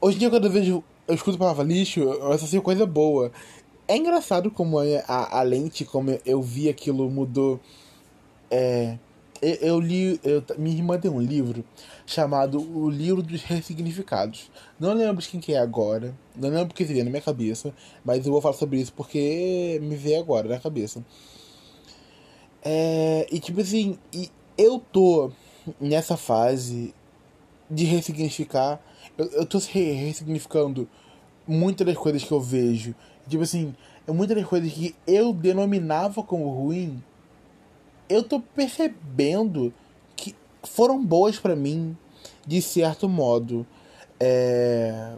[0.00, 3.30] Hoje em dia, quando eu vejo, eu escuto a palavra lixo, eu associo coisa boa.
[3.86, 7.60] É engraçado como é a, a lente, como eu vi aquilo mudou.
[8.50, 8.98] É,
[9.40, 10.20] eu, eu li.
[10.24, 11.64] Eu, minha um livro
[12.04, 14.50] chamado O Livro dos Ressignificados.
[14.80, 16.12] Não lembro quem que é agora.
[16.34, 17.72] Não lembro porque veio na minha cabeça.
[18.04, 21.04] Mas eu vou falar sobre isso porque me veio agora na cabeça.
[22.62, 25.30] É, e tipo assim, e eu tô
[25.80, 26.94] nessa fase
[27.70, 28.80] de ressignificar.
[29.16, 30.88] Eu, eu tô ressignificando
[31.46, 32.94] muitas das coisas que eu vejo.
[33.28, 33.74] Tipo assim,
[34.06, 37.02] muitas das coisas que eu denominava como ruim,
[38.08, 39.72] eu tô percebendo
[40.16, 41.96] que foram boas para mim
[42.46, 43.66] de certo modo.
[44.18, 45.12] É,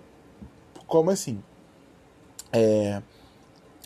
[0.86, 1.42] como assim?
[2.52, 3.00] É,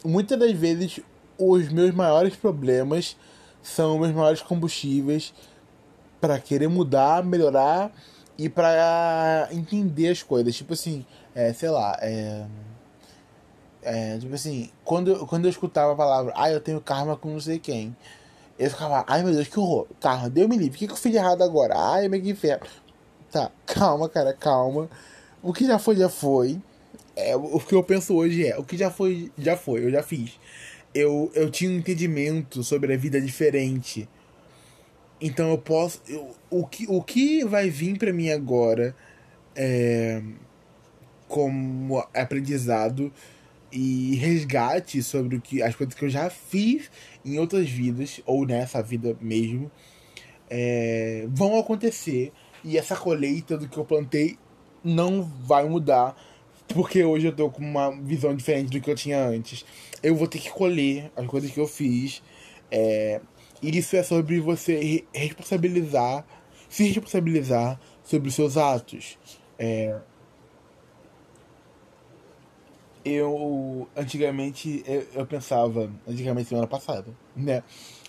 [0.04, 1.00] muitas das vezes
[1.38, 3.16] os meus maiores problemas
[3.64, 5.32] são meus maiores combustíveis
[6.20, 7.90] para querer mudar, melhorar
[8.36, 10.54] e para entender as coisas.
[10.54, 12.44] Tipo assim, é, sei lá, é,
[13.82, 17.40] é, tipo assim, quando, quando eu escutava a palavra, ah, eu tenho karma com não
[17.40, 17.96] sei quem,
[18.58, 20.96] eu ficava, ai meu Deus, que horror, karma, deu me livre, o que, que eu
[20.96, 21.74] fiz errado agora?
[21.76, 22.66] Ai, meu que inferno.
[23.30, 24.88] Tá, calma, cara, calma.
[25.42, 26.60] O que já foi, já foi.
[27.16, 30.02] É, o que eu penso hoje é, o que já foi, já foi, eu já
[30.02, 30.38] fiz
[30.94, 34.08] eu, eu tinha um entendimento sobre a vida diferente.
[35.20, 36.00] Então eu posso.
[36.06, 38.94] Eu, o, que, o que vai vir para mim agora
[39.56, 40.22] é,
[41.26, 43.12] como aprendizado
[43.72, 46.90] e resgate sobre o que, as coisas que eu já fiz
[47.24, 49.70] em outras vidas, ou nessa vida mesmo,
[50.48, 52.32] é, vão acontecer.
[52.62, 54.38] E essa colheita do que eu plantei
[54.82, 56.16] não vai mudar
[56.68, 59.64] porque hoje eu tô com uma visão diferente do que eu tinha antes.
[60.02, 62.22] Eu vou ter que colher as coisas que eu fiz.
[62.70, 63.20] É,
[63.62, 66.26] e isso é sobre você responsabilizar,
[66.68, 69.18] se responsabilizar sobre os seus atos.
[69.58, 69.98] É,
[73.04, 77.62] eu antigamente eu, eu, pensava, antigamente semana passada, né?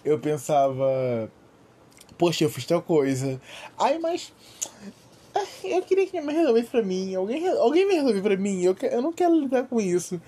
[0.03, 1.29] Eu pensava,
[2.17, 3.39] poxa, eu fiz tal coisa.
[3.77, 4.31] Ai, mas
[5.63, 7.15] eu queria que mãe resolvesse pra mim.
[7.15, 8.63] Alguém, alguém me resolve pra mim.
[8.63, 10.21] Eu, eu não quero lidar com isso.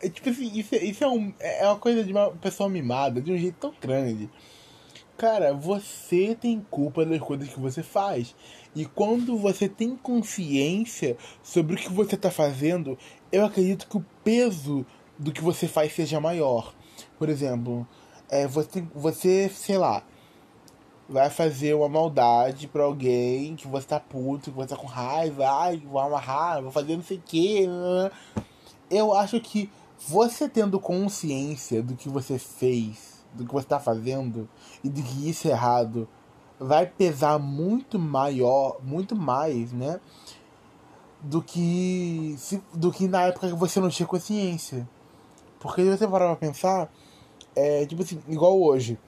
[0.00, 3.32] É, tipo assim, isso, isso é, um, é uma coisa de uma pessoa mimada de
[3.32, 4.30] um jeito tão grande.
[5.16, 8.34] Cara, você tem culpa das coisas que você faz.
[8.74, 12.96] E quando você tem consciência sobre o que você está fazendo,
[13.32, 14.86] eu acredito que o peso
[15.18, 16.72] do que você faz seja maior.
[17.18, 17.86] Por exemplo,
[18.30, 20.04] é, você, você sei lá,
[21.08, 25.48] vai fazer uma maldade pra alguém que você tá puto, que você tá com raiva,
[25.48, 27.66] ai, vou amarrar, vou fazer não sei o que.
[28.90, 29.70] Eu acho que
[30.06, 34.48] você tendo consciência do que você fez, do que você tá fazendo
[34.84, 36.06] e de que isso é errado,
[36.60, 40.00] vai pesar muito maior, muito mais, né?
[41.20, 42.36] Do que,
[42.72, 44.88] do que na época que você não tinha consciência.
[45.58, 46.92] Porque se você parar pra pensar,
[47.56, 48.98] é tipo assim, igual hoje.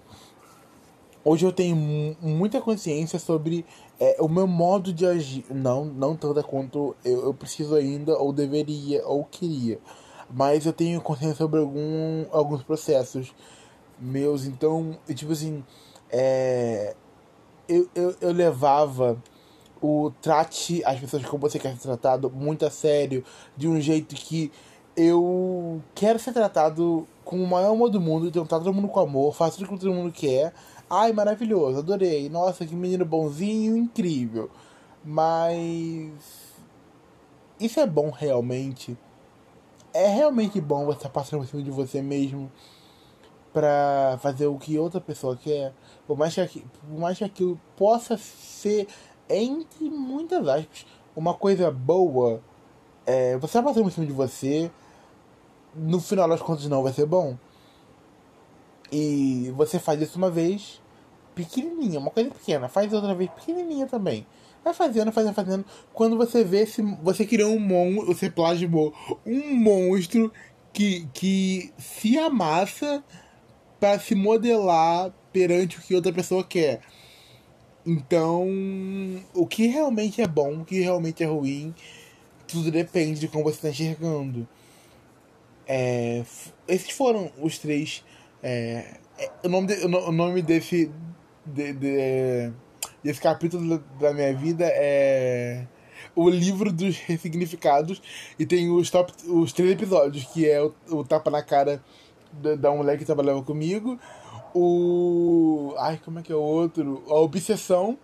[1.23, 1.77] Hoje eu tenho
[2.23, 3.67] muita consciência sobre
[3.99, 5.45] é, o meu modo de agir.
[5.51, 9.79] Não, não tanta quanto eu, eu preciso ainda, ou deveria, ou queria.
[10.31, 13.35] Mas eu tenho consciência sobre algum, alguns processos
[13.99, 14.47] meus.
[14.47, 15.63] Então, tipo assim,
[16.09, 16.97] é,
[17.69, 19.23] eu, eu, eu levava
[19.83, 23.23] o trate as pessoas como você quer ser tratado muito a sério,
[23.57, 24.51] de um jeito que
[24.97, 29.35] eu quero ser tratado com o maior amor do mundo, tratar todo mundo com amor,
[29.35, 30.53] faço tudo que todo mundo quer.
[30.93, 32.29] Ai, maravilhoso, adorei.
[32.29, 34.51] Nossa, que menino bonzinho, incrível.
[35.05, 36.11] Mas
[37.61, 38.99] isso é bom realmente?
[39.95, 42.51] É realmente bom você passar por cima de você mesmo
[43.53, 45.73] para fazer o que outra pessoa quer?
[46.09, 48.89] Por mais que, por mais que aquilo possa ser,
[49.29, 52.41] entre muitas aspas, uma coisa boa,
[53.07, 54.71] é, você vai passar por cima de você,
[55.75, 57.37] no final das contas não vai ser bom.
[58.93, 60.81] E você faz isso uma vez,
[61.35, 64.27] pequenininha, uma coisa pequena, faz outra vez pequenininha também.
[64.65, 65.65] Vai fazendo, fazendo, fazendo.
[65.93, 68.93] Quando você vê se você criou um monstro, você plasmou
[69.25, 70.33] um monstro
[70.73, 73.03] que, que se amassa
[73.79, 76.81] para se modelar perante o que outra pessoa quer.
[77.87, 78.47] Então,
[79.33, 81.75] o que realmente é bom, o que realmente é ruim,
[82.47, 84.47] tudo depende de como você está enxergando.
[85.67, 86.23] É,
[86.69, 88.05] esses foram os três.
[88.43, 90.91] É, é, o, nome de, o nome desse,
[91.45, 92.53] de, de,
[93.03, 95.67] desse capítulo da minha vida é
[96.15, 98.01] o livro dos ressignificados
[98.39, 101.83] e tem os top os três episódios que é o, o tapa na cara
[102.33, 103.99] da, da mulher que trabalhava comigo,
[104.55, 105.75] o.
[105.79, 107.03] Ai, como é que é o outro?
[107.09, 107.99] A obsessão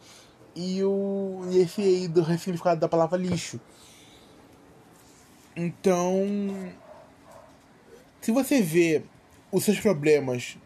[0.55, 1.43] e o.
[1.51, 3.61] E esse aí do ressignificado da palavra lixo.
[5.55, 6.25] Então.
[8.21, 9.05] Se você vê
[9.57, 10.59] os seus problemas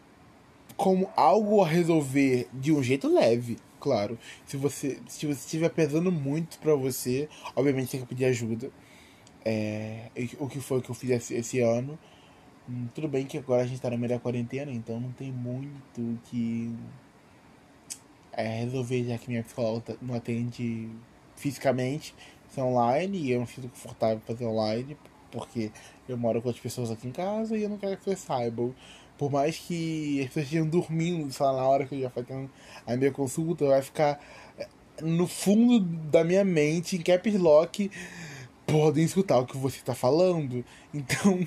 [0.75, 4.19] como algo a resolver de um jeito leve, claro.
[4.45, 8.69] Se você se você estiver pesando muito para você, obviamente tem que pedir ajuda.
[9.45, 11.97] É, o que foi que eu fiz esse, esse ano.
[12.69, 16.19] Hum, tudo bem que agora a gente tá na da quarentena, então não tem muito
[16.25, 16.75] que
[18.33, 20.89] é, resolver, já que minha psicóloga não atende
[21.37, 22.13] fisicamente,
[22.49, 24.97] isso é online, e eu não sinto confortável fazer online,
[25.31, 25.71] porque
[26.13, 28.73] eu moro com outras pessoas aqui em casa e eu não quero que vocês saibam.
[29.17, 32.49] Por mais que as pessoas estejam dormindo, sei lá, na hora que eu já fazendo
[32.87, 34.19] a minha consulta, vai ficar
[34.57, 34.67] é,
[35.01, 37.91] no fundo da minha mente, em caps lock,
[38.65, 40.63] podem escutar o que você está falando.
[40.93, 41.39] Então,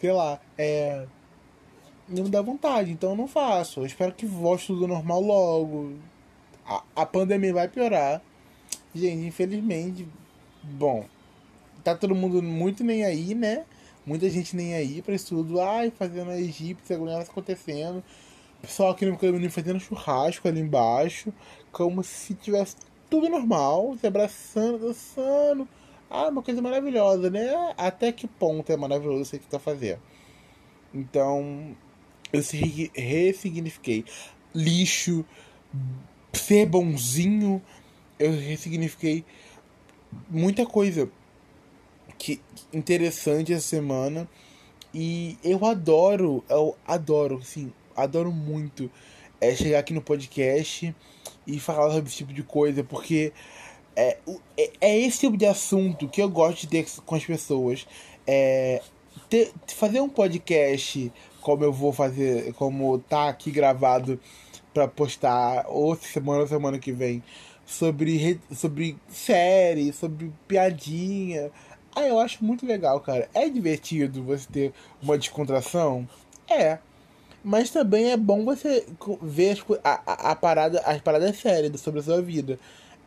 [0.00, 1.06] sei lá, é.
[2.08, 3.80] Não dá vontade, então eu não faço.
[3.80, 5.94] Eu espero que volte tudo normal logo.
[6.66, 8.20] A, a pandemia vai piorar.
[8.94, 10.08] Gente, infelizmente,
[10.62, 11.06] bom,
[11.82, 13.64] tá todo mundo muito nem aí, né?
[14.04, 15.60] Muita gente nem aí pra isso tudo.
[15.60, 18.02] Ai, fazendo a egípcia, tá acontecendo.
[18.60, 21.32] Pessoal aqui no caminho fazendo churrasco ali embaixo.
[21.70, 22.76] Como se tivesse
[23.08, 25.68] tudo normal, se abraçando, dançando.
[26.08, 27.74] Ah, uma coisa maravilhosa, né?
[27.76, 30.00] Até que ponto é maravilhoso isso que tá fazendo.
[30.92, 31.76] Então,
[32.32, 32.42] eu
[32.94, 34.04] ressignifiquei.
[34.54, 35.24] Lixo,
[36.32, 37.62] ser bonzinho,
[38.18, 39.24] eu ressignifiquei
[40.28, 41.08] muita coisa
[42.20, 42.38] que
[42.70, 44.28] interessante essa semana.
[44.92, 48.90] E eu adoro, eu adoro, sim, adoro muito
[49.40, 50.94] é chegar aqui no podcast
[51.46, 53.32] e falar sobre esse tipo de coisa, porque
[53.96, 54.18] é,
[54.58, 57.86] é, é, esse tipo de assunto que eu gosto de ter com as pessoas.
[58.26, 58.82] É,
[59.30, 64.20] ter, fazer um podcast como eu vou fazer, como tá aqui gravado
[64.74, 67.22] para postar outra semana ou semana que vem
[67.64, 71.50] sobre sobre série, sobre piadinha.
[71.94, 73.28] Ah, eu acho muito legal, cara.
[73.34, 74.72] É divertido você ter
[75.02, 76.08] uma descontração?
[76.48, 76.78] É.
[77.42, 78.86] Mas também é bom você
[79.22, 82.58] ver as, a, a, parada, as paradas sérias sobre a sua vida.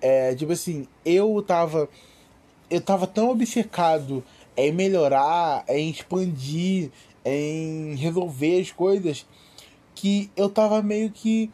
[0.01, 1.87] É, tipo assim, eu tava.
[2.69, 4.23] Eu tava tão obcecado
[4.57, 6.91] em melhorar, em expandir,
[7.23, 9.25] em resolver as coisas,
[9.95, 11.51] que eu tava meio que.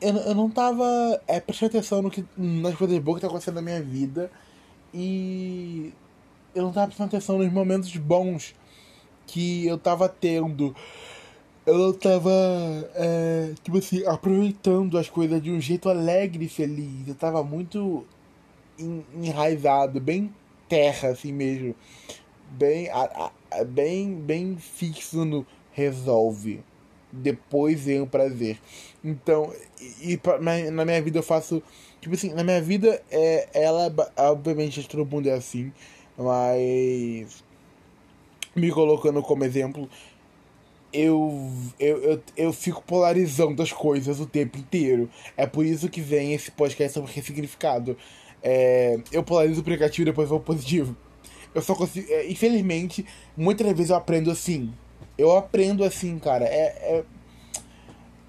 [0.00, 0.84] Eu, eu não tava
[1.28, 4.30] é, prestando atenção no que, nas coisas boas que tá acontecendo na minha vida.
[4.92, 5.92] E
[6.54, 8.54] eu não tava prestando atenção nos momentos bons
[9.26, 10.74] que eu tava tendo
[11.64, 12.30] eu tava,
[12.94, 17.06] é, tipo assim, aproveitando as coisas de um jeito alegre e feliz.
[17.06, 18.04] Eu tava muito
[19.14, 20.34] enraizado, bem
[20.68, 21.74] terra, assim mesmo.
[22.50, 26.60] Bem, a, a, bem, bem fixo no resolve.
[27.12, 28.58] Depois vem o prazer.
[29.04, 31.62] Então, e, e pra, na minha vida eu faço.
[32.00, 35.72] Tipo assim, na minha vida, é, ela, obviamente, todo mundo é assim,
[36.16, 37.42] mas.
[38.54, 39.88] Me colocando como exemplo,
[40.92, 41.50] eu,
[41.80, 45.08] eu, eu, eu fico polarizando as coisas o tempo inteiro.
[45.36, 47.96] É por isso que vem esse podcast sobre ressignificado.
[48.42, 50.94] É, eu polarizo o negativo e depois vou positivo.
[51.54, 52.06] Eu só consigo.
[52.10, 53.06] É, infelizmente,
[53.36, 54.72] muitas vezes eu aprendo assim.
[55.16, 56.44] Eu aprendo assim, cara.
[56.44, 57.04] É,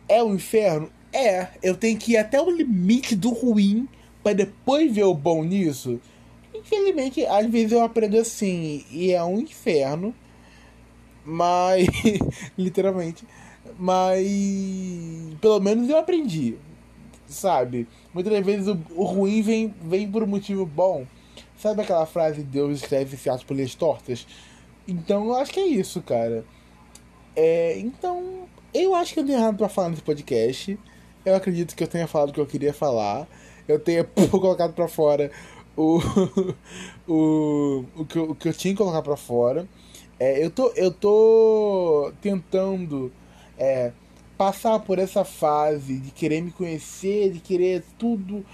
[0.10, 0.90] é, é o um inferno?
[1.12, 1.50] É.
[1.62, 3.88] Eu tenho que ir até o limite do ruim
[4.24, 6.00] para depois ver o bom nisso.
[6.66, 8.86] Infelizmente, às vezes eu aprendo assim.
[8.92, 10.14] E é um inferno.
[11.26, 11.88] Mas.
[12.58, 13.26] literalmente.
[13.78, 14.26] Mas.
[15.42, 16.58] Pelo menos eu aprendi.
[17.28, 17.88] Sabe?
[18.14, 21.06] Muitas vezes o, o ruim vem, vem por um motivo bom.
[21.58, 24.28] Sabe aquela frase Deus escreve esse ato por linhas tortas?
[24.88, 26.46] Então eu acho que é isso, cara.
[27.36, 30.78] É, então, eu acho que eu tenho errado pra falar nesse podcast.
[31.26, 33.28] Eu acredito que eu tenha falado o que eu queria falar.
[33.68, 35.32] Eu tenha colocado pra fora
[35.76, 36.00] o,
[37.08, 39.68] o, o, que, eu, o que eu tinha que colocar pra fora.
[40.20, 43.12] É, eu, tô, eu tô tentando
[43.58, 43.92] é,
[44.38, 48.46] passar por essa fase de querer me conhecer, de querer tudo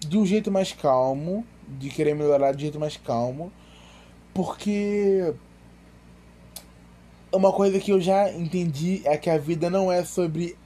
[0.00, 3.52] de um jeito mais calmo, de querer melhorar de um jeito mais calmo,
[4.32, 5.34] porque
[7.32, 10.56] uma coisa que eu já entendi é que a vida não é sobre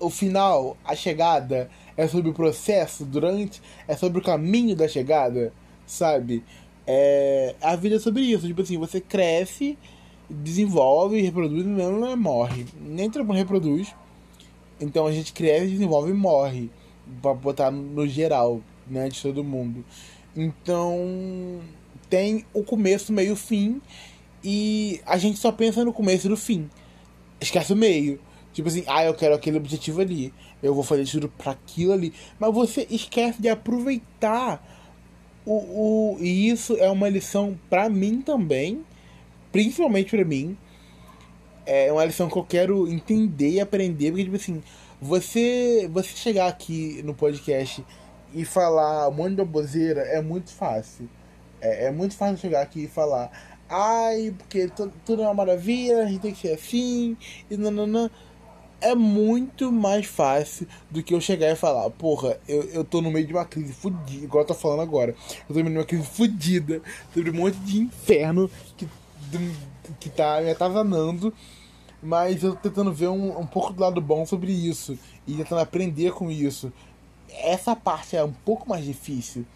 [0.00, 5.52] o final, a chegada, é sobre o processo durante, é sobre o caminho da chegada,
[5.86, 6.42] sabe?
[6.86, 8.46] É, a vida é sobre isso.
[8.46, 9.78] Tipo assim, você cresce,
[10.28, 12.66] desenvolve, reproduz e não morre.
[12.80, 13.94] Nem todo mundo reproduz.
[14.80, 16.70] Então a gente cresce, desenvolve e morre.
[17.20, 19.08] Pra botar no geral, né?
[19.08, 19.84] De todo mundo.
[20.36, 21.60] Então
[22.08, 23.80] tem o começo, meio, fim.
[24.42, 26.68] E a gente só pensa no começo e no fim.
[27.40, 28.20] Esquece o meio.
[28.52, 30.32] Tipo assim, ah, eu quero aquele objetivo ali.
[30.62, 32.12] Eu vou fazer tudo para aquilo ali.
[32.38, 34.62] Mas você esquece de aproveitar
[35.44, 38.84] o, o, e isso é uma lição para mim também,
[39.50, 40.56] principalmente para mim.
[41.66, 44.62] É uma lição que eu quero entender e aprender, porque, tipo assim,
[45.00, 47.84] você, você chegar aqui no podcast
[48.34, 51.08] e falar um monte de baboseira é muito fácil.
[51.60, 53.30] É, é muito fácil chegar aqui e falar,
[53.68, 54.70] ai, porque
[55.04, 57.16] tudo é uma maravilha, a gente tem que ser assim,
[57.50, 58.10] e não, não, não
[58.82, 63.10] é muito mais fácil do que eu chegar e falar, porra, eu, eu tô no
[63.10, 65.14] meio de uma crise fodida, igual eu tô falando agora.
[65.48, 66.82] Eu tô no meio de uma crise fodida
[67.14, 68.88] sobre um monte de inferno que,
[70.00, 71.32] que tá me atazanando.
[72.02, 74.98] Mas eu tô tentando ver um, um pouco do lado bom sobre isso.
[75.26, 76.72] E tentando aprender com isso.
[77.30, 79.46] Essa parte é um pouco mais difícil.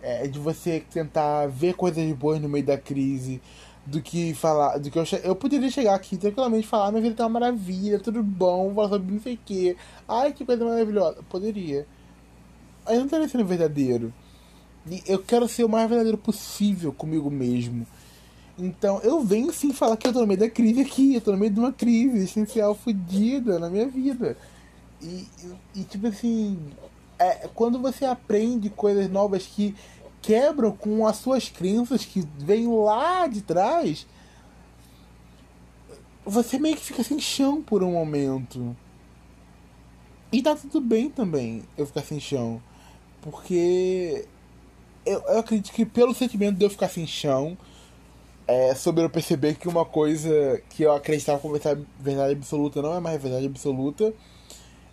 [0.00, 3.40] É de você tentar ver coisas boas no meio da crise
[3.86, 4.78] do que falar.
[4.78, 8.22] Do que eu, eu poderia chegar aqui tranquilamente falar, minha vida tá uma maravilha, tudo
[8.22, 9.76] bom, falar sobre não sei o que.
[10.08, 11.22] Ai, que coisa maravilhosa.
[11.28, 11.86] Poderia.
[12.88, 14.12] Eu não estaria sendo verdadeiro.
[14.88, 17.86] E eu quero ser o mais verdadeiro possível comigo mesmo.
[18.58, 21.32] Então, eu venho sim falar que eu tô no meio da crise aqui, eu tô
[21.32, 24.36] no meio de uma crise existencial fodida na minha vida.
[25.02, 25.26] E,
[25.76, 26.58] e, e tipo assim,
[27.18, 29.74] é, quando você aprende coisas novas que
[30.26, 34.04] quebram com as suas crenças que vêm lá de trás,
[36.24, 38.76] você meio que fica sem chão por um momento.
[40.32, 42.60] E tá tudo bem também eu ficar sem chão.
[43.22, 44.26] Porque
[45.06, 47.56] eu, eu acredito que pelo sentimento de eu ficar sem chão,
[48.48, 51.54] é, sobre eu perceber que uma coisa que eu acreditava como
[52.00, 54.12] verdade absoluta não é mais verdade absoluta.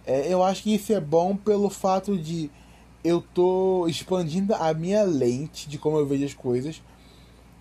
[0.06, 2.52] É, eu acho que isso é bom pelo fato de
[3.04, 6.82] eu tô expandindo a minha lente de como eu vejo as coisas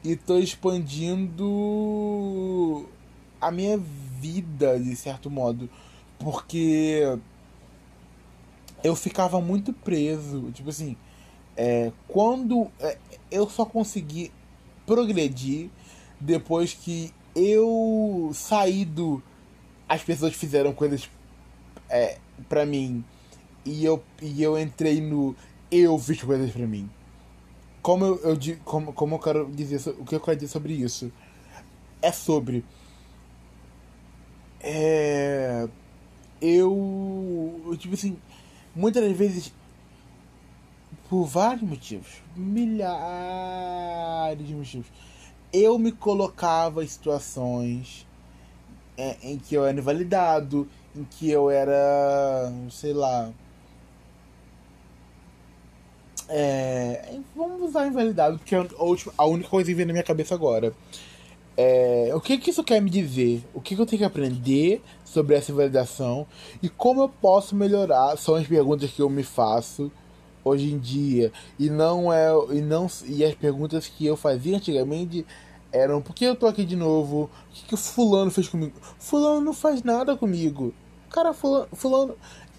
[0.04, 1.44] e tô expandindo
[3.40, 5.68] a minha vida de certo modo,
[6.18, 7.18] porque
[8.84, 10.96] eu ficava muito preso, tipo assim,
[11.56, 12.98] é, quando é,
[13.30, 14.32] eu só consegui
[14.86, 15.70] progredir
[16.20, 19.22] depois que eu saí do
[19.88, 21.10] as pessoas fizeram coisas
[21.88, 22.18] é,
[22.48, 23.04] para mim
[23.64, 25.34] e eu, e eu entrei no
[25.72, 26.90] eu fiz coisas pra mim.
[27.80, 31.10] Como eu, eu como, como eu quero dizer, o que eu quero dizer sobre isso?
[32.02, 32.62] É sobre.
[34.60, 35.66] É.
[36.40, 37.74] Eu.
[37.78, 38.18] Tipo assim,
[38.74, 39.52] muitas das vezes.
[41.08, 42.22] Por vários motivos.
[42.36, 42.86] Milhares
[44.46, 44.86] de motivos.
[45.52, 48.06] Eu me colocava em situações
[48.96, 53.32] é, em que eu era invalidado, em que eu era, sei lá.
[56.28, 60.04] É, vamos usar invalidado, porque é a, última, a única coisa que vem na minha
[60.04, 60.72] cabeça agora.
[61.56, 63.44] É, o que, que isso quer me dizer?
[63.52, 66.26] O que, que eu tenho que aprender sobre essa invalidação?
[66.62, 68.16] E como eu posso melhorar?
[68.16, 69.92] São as perguntas que eu me faço
[70.44, 71.30] hoje em dia.
[71.58, 72.30] E não é.
[72.50, 75.26] E, não, e as perguntas que eu fazia antigamente
[75.70, 77.30] eram por que eu tô aqui de novo?
[77.50, 78.72] O que, que fulano fez comigo?
[78.98, 80.74] Fulano não faz nada comigo.
[81.10, 82.14] Cara, fulano, fulano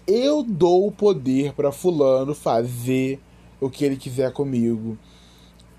[0.06, 3.20] eu dou o poder para fulano fazer
[3.64, 4.98] o que ele quiser comigo.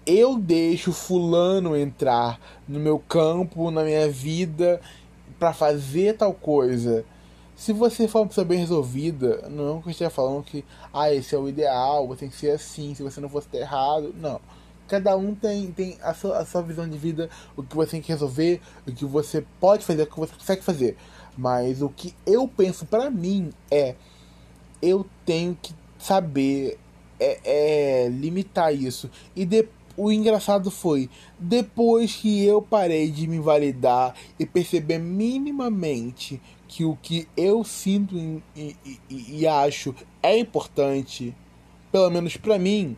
[0.06, 4.80] Eu deixo fulano entrar no meu campo, na minha vida
[5.40, 7.04] para fazer tal coisa.
[7.56, 10.64] Se você for uma pessoa bem resolvida, não é que eu esteja falando que
[10.94, 13.60] ah, esse é o ideal, você tem que ser assim, se você não fosse ter
[13.60, 14.14] errado.
[14.20, 14.40] Não
[14.88, 18.02] cada um tem, tem a, sua, a sua visão de vida, o que você tem
[18.02, 20.98] que resolver, o que você pode fazer, o que você consegue fazer.
[21.38, 23.96] Mas o que eu penso para mim é
[24.82, 26.78] eu tenho que saber
[27.20, 27.40] é,
[28.06, 29.10] é limitar isso.
[29.36, 31.10] E de, o engraçado foi,
[31.40, 38.18] depois que eu parei de me validar e perceber minimamente que o que eu sinto
[38.18, 41.34] e, e, e, e acho é importante,
[41.92, 42.98] pelo menos para mim,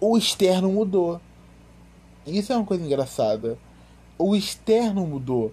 [0.00, 1.20] o externo mudou.
[2.26, 3.58] Isso é uma coisa engraçada.
[4.18, 5.52] O externo mudou.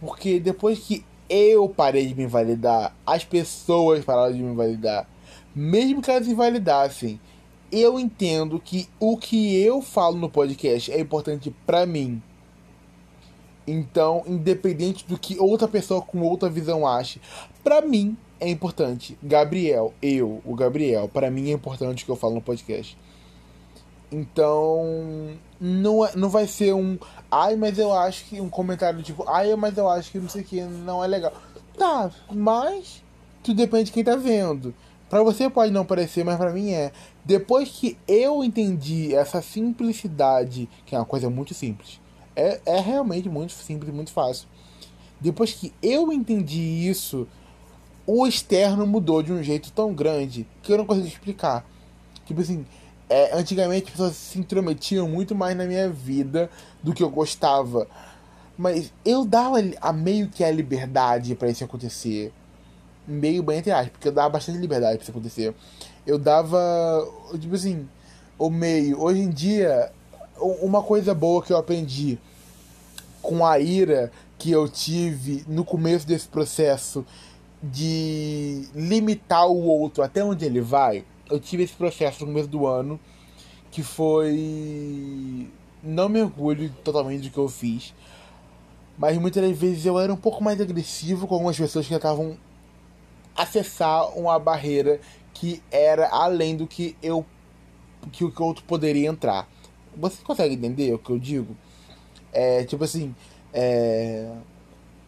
[0.00, 5.08] Porque depois que eu parei de me validar, as pessoas pararam de me validar.
[5.58, 7.20] Mesmo que elas invalidassem,
[7.72, 12.22] eu entendo que o que eu falo no podcast é importante para mim.
[13.66, 17.20] Então, independente do que outra pessoa com outra visão ache,
[17.64, 19.18] para mim é importante.
[19.20, 22.96] Gabriel, eu, o Gabriel, para mim é importante o que eu falo no podcast.
[24.12, 26.96] Então, não, é, não vai ser um.
[27.28, 28.40] Ai, mas eu acho que.
[28.40, 29.28] Um comentário tipo.
[29.28, 31.32] Ai, mas eu acho que não sei o que não é legal.
[31.76, 33.02] Tá, mas.
[33.42, 34.72] Tudo depende de quem tá vendo.
[35.08, 36.92] Pra você pode não parecer, mas pra mim é.
[37.24, 42.00] Depois que eu entendi essa simplicidade, que é uma coisa muito simples.
[42.36, 44.48] É, é realmente muito simples, muito fácil.
[45.20, 47.26] Depois que eu entendi isso,
[48.06, 51.66] o externo mudou de um jeito tão grande que eu não consigo explicar.
[52.24, 52.64] Tipo assim,
[53.08, 56.50] é, antigamente as pessoas se intrometiam muito mais na minha vida
[56.82, 57.88] do que eu gostava.
[58.56, 62.32] Mas eu dava a meio que a liberdade para isso acontecer.
[63.08, 65.54] Meio bem entre aspas, porque eu dava bastante liberdade para isso acontecer.
[66.06, 66.58] Eu dava,
[67.40, 67.88] tipo assim,
[68.38, 69.00] o meio.
[69.00, 69.90] Hoje em dia,
[70.60, 72.18] uma coisa boa que eu aprendi
[73.22, 77.04] com a ira que eu tive no começo desse processo
[77.62, 82.66] de limitar o outro até onde ele vai eu tive esse processo no começo do
[82.66, 82.98] ano
[83.70, 85.48] que foi.
[85.82, 87.94] Não me orgulho totalmente do que eu fiz,
[88.96, 92.36] mas muitas das vezes eu era um pouco mais agressivo com algumas pessoas que tentavam
[93.38, 95.00] acessar uma barreira
[95.32, 97.24] que era além do que eu
[98.12, 99.48] que o outro poderia entrar.
[99.96, 101.56] Você consegue entender o que eu digo?
[102.32, 103.14] É tipo assim,
[103.52, 104.30] é,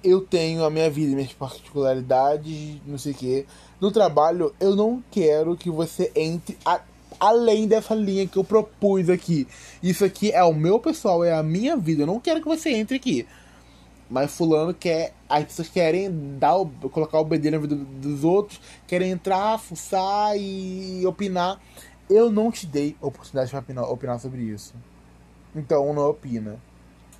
[0.03, 3.47] eu tenho a minha vida, minhas particularidades, não sei o que.
[3.81, 6.81] No trabalho, eu não quero que você entre a,
[7.19, 9.47] além dessa linha que eu propus aqui.
[9.83, 12.03] Isso aqui é o meu pessoal, é a minha vida.
[12.03, 13.27] Eu não quero que você entre aqui.
[14.11, 15.15] Mas fulano quer.
[15.29, 16.55] As pessoas querem dar
[16.93, 21.61] colocar o BD na vida dos outros, querem entrar, fuçar e opinar.
[22.09, 24.75] Eu não te dei oportunidade para opinar, opinar sobre isso.
[25.55, 26.59] Então não opina.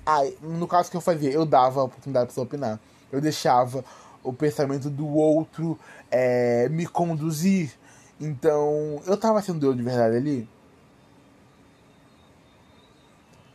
[0.05, 2.79] Ah, no caso que eu fazia, eu dava a oportunidade pessoa opinar.
[3.11, 3.85] Eu deixava
[4.23, 5.79] o pensamento do outro
[6.09, 7.71] é, me conduzir.
[8.19, 10.49] Então, eu tava sendo eu de verdade ali.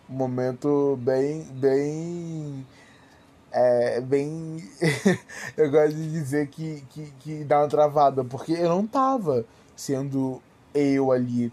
[0.09, 2.67] Um momento bem, bem.
[3.59, 4.63] É, bem.
[5.57, 10.43] eu gosto de dizer que, que, que dá uma travada, porque eu não tava sendo
[10.75, 11.51] eu ali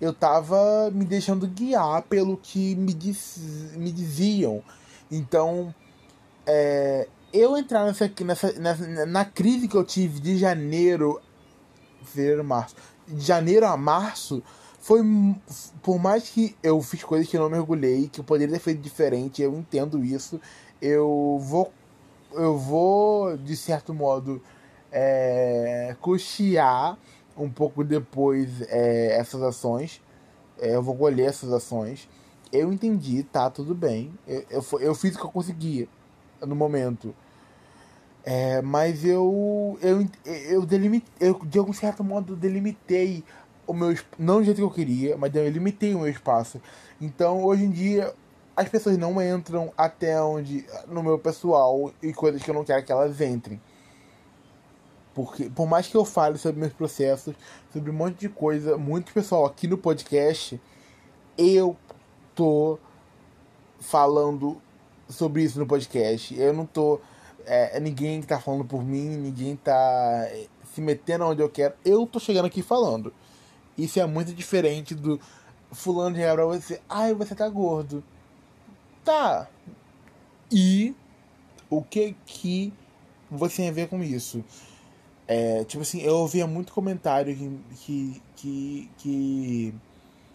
[0.00, 4.62] eu tava me deixando guiar pelo que me, diz, me diziam.
[5.10, 5.74] Então,
[6.46, 11.20] é, eu entrar nessa, nessa, nessa, na crise que eu tive de janeiro,
[12.04, 12.74] fevereiro, março,
[13.06, 14.42] de janeiro a março,
[14.80, 15.00] foi
[15.82, 19.40] por mais que eu fiz coisas que não mergulhei, que eu poderia ter feito diferente,
[19.40, 20.40] eu entendo isso.
[20.86, 21.72] Eu vou,
[22.34, 24.42] eu vou de certo modo
[24.92, 26.98] é, custear
[27.34, 30.02] um pouco depois é, essas ações.
[30.60, 32.06] É, eu vou colher essas ações.
[32.52, 34.12] Eu entendi, tá, tudo bem.
[34.28, 35.88] Eu, eu, eu fiz o que eu conseguia
[36.42, 37.14] no momento.
[38.22, 43.24] É, mas eu, eu, eu, delimitei, eu, de algum certo modo, delimitei
[43.66, 46.60] o meu não do jeito que eu queria, mas eu limitei o meu espaço.
[47.00, 48.14] Então, hoje em dia,
[48.56, 50.66] as pessoas não entram até onde.
[50.86, 53.60] no meu pessoal e coisas que eu não quero que elas entrem.
[55.14, 57.34] Porque, por mais que eu fale sobre meus processos,
[57.72, 60.60] sobre um monte de coisa, muito pessoal aqui no podcast,
[61.38, 61.76] eu
[62.34, 62.78] tô
[63.80, 64.60] falando
[65.08, 66.38] sobre isso no podcast.
[66.38, 67.00] Eu não tô.
[67.46, 69.72] É, ninguém tá falando por mim, ninguém tá
[70.26, 71.74] é, se metendo onde eu quero.
[71.84, 73.12] Eu tô chegando aqui falando.
[73.76, 75.20] Isso é muito diferente do
[75.72, 76.80] fulano de pra você.
[76.88, 78.02] Ai, você tá gordo.
[79.04, 79.48] Tá.
[80.50, 80.94] E
[81.68, 82.72] o que que
[83.30, 84.42] você tem a ver com isso?
[85.26, 87.34] É, tipo assim, eu ouvia muito comentário
[87.80, 89.74] que, que, que,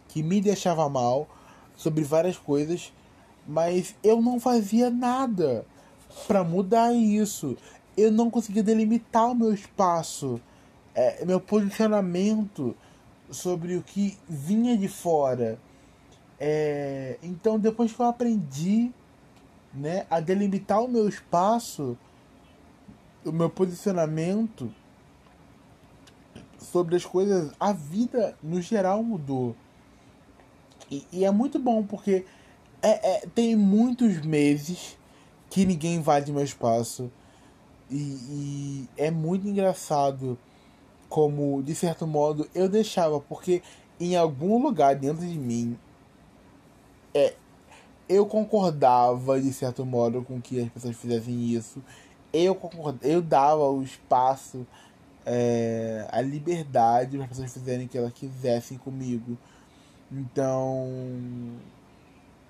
[0.07, 1.27] que, me deixava mal
[1.75, 2.91] sobre várias coisas,
[3.47, 5.65] mas eu não fazia nada
[6.27, 7.55] para mudar isso.
[7.95, 10.39] Eu não conseguia delimitar o meu espaço,
[10.93, 12.75] é, meu posicionamento
[13.31, 15.59] sobre o que vinha de fora.
[16.39, 18.91] É, então, depois que eu aprendi
[19.73, 21.97] né, a delimitar o meu espaço,
[23.25, 24.73] o meu posicionamento
[26.57, 29.55] sobre as coisas, a vida no geral mudou.
[30.89, 32.25] E, e é muito bom porque
[32.81, 34.97] é, é, tem muitos meses
[35.49, 37.11] que ninguém invade meu espaço.
[37.89, 40.37] E, e, é muito engraçado
[41.09, 43.61] como, de certo modo, eu deixava, porque
[43.99, 45.77] em algum lugar dentro de mim
[47.13, 47.33] é,
[48.07, 51.81] eu concordava, de certo modo, com que as pessoas fizessem isso.
[52.33, 52.59] Eu,
[53.01, 54.65] eu dava o espaço,
[55.25, 59.37] é, a liberdade para as pessoas fizerem o que elas quisessem comigo.
[60.11, 60.87] Então,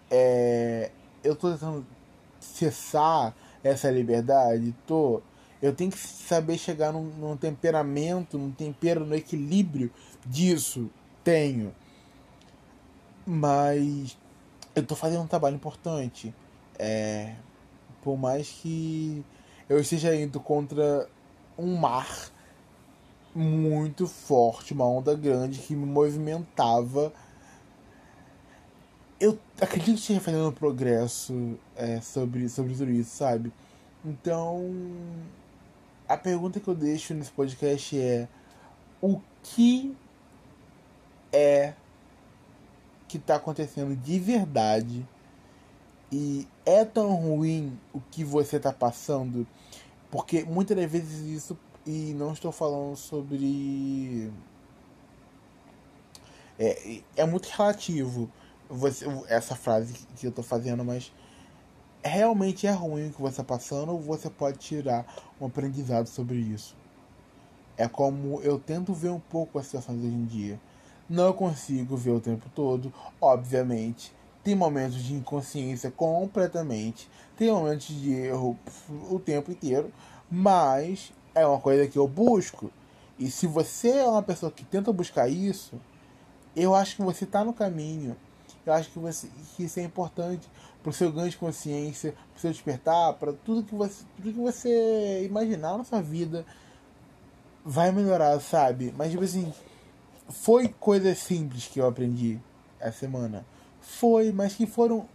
[0.09, 0.91] é,
[1.23, 1.85] eu tô tentando
[2.39, 5.21] cessar essa liberdade, tô.
[5.61, 9.91] Eu tenho que saber chegar num, num temperamento, num tempero, no equilíbrio
[10.25, 10.89] disso.
[11.21, 11.75] Tenho.
[13.25, 14.17] Mas
[14.79, 16.33] eu tô fazendo um trabalho importante.
[16.77, 17.35] É,
[18.01, 19.23] por mais que
[19.67, 21.07] eu esteja indo contra
[21.57, 22.31] um mar
[23.35, 27.13] muito forte, uma onda grande que me movimentava
[29.19, 33.51] eu acredito que esteja fazendo um progresso é, sobre, sobre tudo isso, sabe?
[34.03, 34.73] Então,
[36.07, 38.27] a pergunta que eu deixo nesse podcast é:
[39.01, 39.95] o que
[41.33, 41.73] é
[43.09, 45.05] que está acontecendo de verdade?
[46.11, 49.45] E é tão ruim o que você está passando?
[50.09, 54.31] Porque muitas das vezes isso, e não estou falando sobre.
[56.57, 58.29] É, é muito relativo
[58.69, 61.11] você, essa frase que eu tô fazendo, mas
[62.03, 65.05] realmente é ruim o que você está passando ou você pode tirar
[65.39, 66.75] um aprendizado sobre isso.
[67.77, 70.59] É como eu tento ver um pouco as situações hoje em dia.
[71.09, 74.13] Não consigo ver o tempo todo, obviamente.
[74.43, 77.09] Tem momentos de inconsciência completamente.
[77.35, 78.57] Tem momentos de erro
[79.09, 79.91] o tempo inteiro.
[80.29, 82.71] Mas é uma coisa que eu busco.
[83.17, 85.79] E se você é uma pessoa que tenta buscar isso,
[86.55, 88.15] eu acho que você está no caminho
[88.69, 90.47] eu acho que, você, que isso é importante
[90.81, 94.33] para o seu ganho de consciência, para o seu despertar, para tudo que você, tudo
[94.33, 96.45] que você imaginar na sua vida
[97.65, 98.93] vai melhorar, sabe?
[98.97, 99.51] Mas tipo assim,
[100.29, 102.39] foi coisas simples que eu aprendi
[102.79, 103.45] essa semana.
[103.81, 105.07] Foi, mas que foram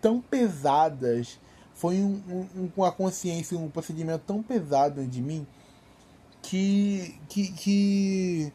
[0.00, 1.38] tão pesadas.
[1.74, 5.46] Foi um, um, um, uma consciência, um procedimento tão pesado de mim
[6.42, 8.52] que, que, que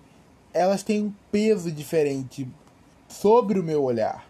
[0.53, 2.47] elas têm um peso diferente
[3.07, 4.25] sobre o meu olhar.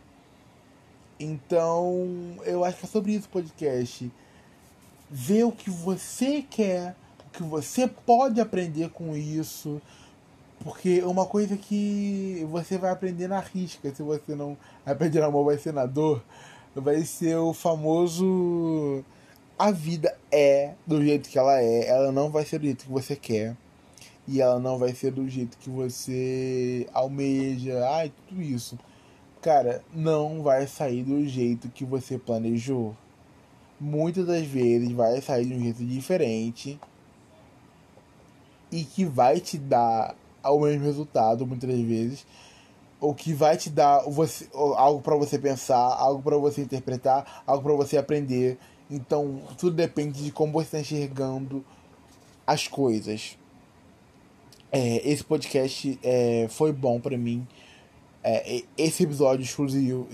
[1.20, 4.12] Então, eu acho que é sobre isso o podcast.
[5.10, 6.96] Ver o que você quer,
[7.28, 9.82] o que você pode aprender com isso.
[10.64, 15.44] Porque uma coisa que você vai aprender na risca, se você não aprender na mão
[15.44, 16.24] vai ser na dor,
[16.76, 19.04] vai ser o famoso
[19.58, 22.92] a vida é do jeito que ela é, ela não vai ser do jeito que
[22.92, 23.56] você quer.
[24.28, 28.78] E ela não vai ser do jeito que você almeja, ai, tudo isso.
[29.42, 32.98] Cara, não vai sair do jeito que você planejou.
[33.80, 36.80] Muitas das vezes vai sair de um jeito diferente.
[38.72, 40.16] E que vai te dar
[40.52, 42.26] o mesmo resultado muitas vezes,
[43.00, 47.64] ou que vai te dar você, algo para você pensar, algo para você interpretar, algo
[47.64, 48.58] para você aprender.
[48.90, 51.66] Então, tudo depende de como você está enxergando
[52.46, 53.38] as coisas.
[54.72, 57.48] É, esse podcast é, foi bom para mim
[58.28, 60.08] é, esse episódio exclusivo,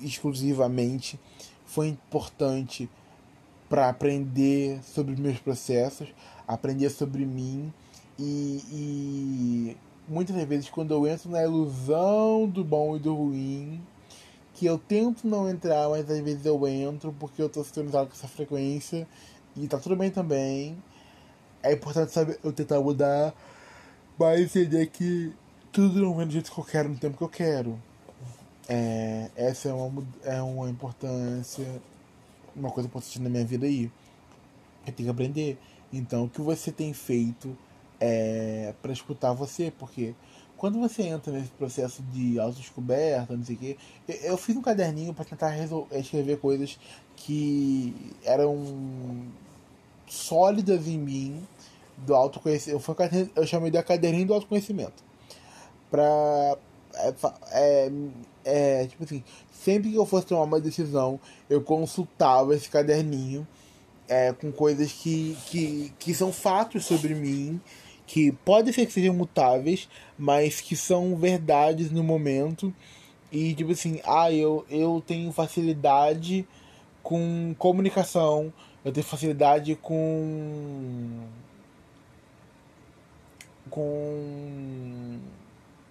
[0.00, 1.20] exclusivamente
[1.66, 2.88] foi importante
[3.68, 6.08] para aprender sobre meus processos,
[6.48, 7.70] aprender sobre mim
[8.20, 13.80] e, e, muitas vezes quando eu entro na ilusão do bom e do ruim,
[14.52, 18.12] que eu tento não entrar, mas às vezes eu entro porque eu tô sintonizado com
[18.14, 19.08] essa frequência
[19.56, 20.76] e tá tudo bem também.
[21.62, 23.34] É importante saber eu tentar mudar,
[24.18, 25.32] mas entender que
[25.72, 27.80] tudo não é do jeito que eu quero no tempo que eu quero.
[28.68, 31.66] É, essa é uma, é uma importância,
[32.54, 33.90] uma coisa importante na minha vida aí.
[34.86, 35.58] Eu tenho que aprender.
[35.92, 37.56] Então, o que você tem feito
[38.00, 39.70] é para escutar você?
[39.78, 40.14] Porque
[40.56, 43.76] quando você entra nesse processo de autodescoberta, não sei o quê,
[44.08, 45.54] eu, eu fiz um caderninho para tentar
[45.92, 46.78] escrever coisas
[47.16, 47.94] que
[48.24, 49.26] eram
[50.06, 51.46] sólidas em mim
[51.98, 52.84] do autoconhecimento.
[53.12, 55.02] Eu, eu chamei de caderninho do autoconhecimento.
[55.90, 56.58] Pra.
[56.92, 57.14] É,
[57.52, 57.92] é,
[58.44, 63.46] é, tipo assim, sempre que eu fosse tomar uma decisão, eu consultava esse caderninho
[64.08, 67.60] é, com coisas que, que, que são fatos sobre mim
[68.10, 69.88] que pode ser que sejam mutáveis,
[70.18, 72.74] mas que são verdades no momento.
[73.30, 76.44] E tipo assim, ah, eu, eu tenho facilidade
[77.04, 78.52] com comunicação,
[78.84, 81.20] eu tenho facilidade com.
[83.70, 85.20] com.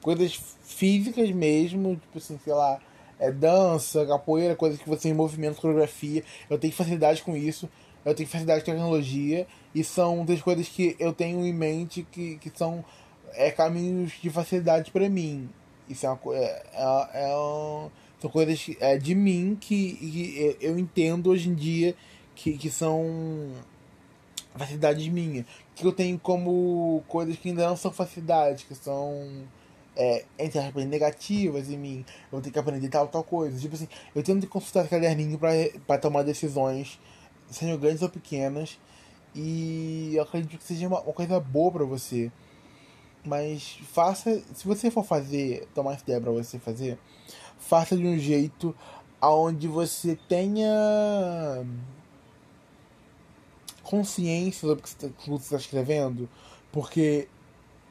[0.02, 2.82] coisas físicas mesmo, tipo assim, sei lá,
[3.18, 7.70] é dança, capoeira, coisas que você em movimento, coreografia, eu tenho facilidade com isso
[8.06, 12.38] eu tenho facilidade de tecnologia e são das coisas que eu tenho em mente que,
[12.38, 12.84] que são
[13.34, 15.50] é, caminhos de facilidade para mim.
[15.88, 17.90] Isso é, uma, é, é, é
[18.20, 21.96] são coisas é, de mim que, que eu entendo hoje em dia
[22.36, 23.54] que, que são
[24.56, 25.46] facilidades minhas.
[25.76, 29.48] Que eu tenho como coisas que ainda não são facilidades, que são
[29.96, 32.06] é, entre aspas, negativas em mim.
[32.32, 33.58] Eu tenho que aprender tal, tal coisa.
[33.58, 35.40] Tipo assim, eu tenho que consultar caderninho
[35.88, 37.00] para tomar decisões
[37.52, 38.80] sejam grandes ou pequenas.
[39.36, 42.32] E eu acredito que seja uma, uma coisa boa para você.
[43.26, 46.98] Mas faça, se você for fazer, tomar essa ideia para você fazer,
[47.58, 48.76] faça de um jeito
[49.20, 51.66] aonde você tenha
[53.84, 56.30] consciência sobre o que você está escrevendo,
[56.72, 57.28] porque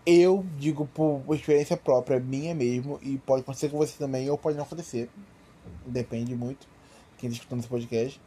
[0.06, 4.56] eu digo por experiência própria, minha mesmo, e pode acontecer com você também, ou pode
[4.56, 5.10] não acontecer,
[5.84, 6.66] depende muito
[7.18, 8.18] quem está escutando esse podcast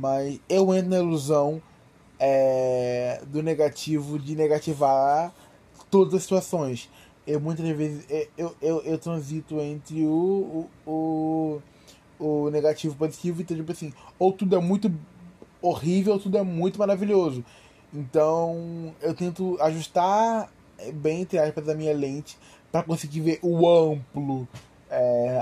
[0.00, 1.60] mas eu entro na ilusão
[2.20, 5.32] é, do negativo de negativar
[5.90, 6.90] todas as situações.
[7.26, 11.60] Eu muitas vezes é, eu, eu, eu transito entre o, o,
[12.18, 14.92] o, o negativo e o positivo, então, tipo assim, ou tudo é muito
[15.62, 17.42] horrível, ou tudo é muito maravilhoso.
[17.92, 20.52] Então eu tento ajustar
[20.94, 22.38] bem, entre aspas, a minha lente
[22.70, 24.46] para conseguir ver o amplo,
[24.90, 25.38] é,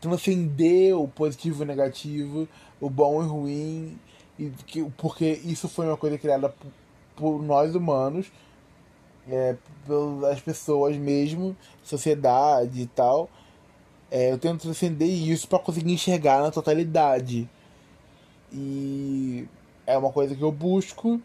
[0.00, 2.48] transcender o positivo e o negativo,
[2.80, 3.98] o bom e o ruim,
[4.42, 6.72] e que, porque isso foi uma coisa criada por,
[7.14, 8.32] por nós humanos,
[9.28, 13.30] é, pelas pessoas mesmo, sociedade e tal.
[14.10, 17.48] É, eu tento transcender isso para conseguir enxergar na totalidade.
[18.52, 19.46] E
[19.86, 21.20] é uma coisa que eu busco,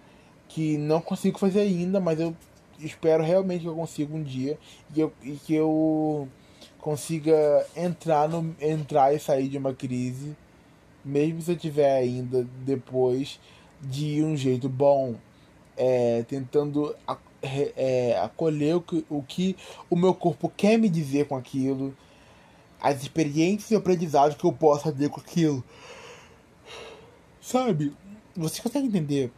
[0.47, 2.35] que não consigo fazer ainda, mas eu
[2.79, 4.59] espero realmente que eu consiga um dia
[4.95, 6.27] e, eu, e que eu
[6.79, 10.35] consiga entrar, no, entrar e sair de uma crise
[11.07, 13.39] mesmo se eu tiver ainda depois
[13.81, 15.15] de um jeito bom,
[15.77, 16.95] é, tentando
[17.41, 19.55] é, acolher o que, o que
[19.89, 21.95] o meu corpo quer me dizer com aquilo,
[22.81, 25.63] as experiências e aprendizados que eu possa ter com aquilo.
[27.41, 27.93] Sabe?
[28.35, 29.31] Você consegue entender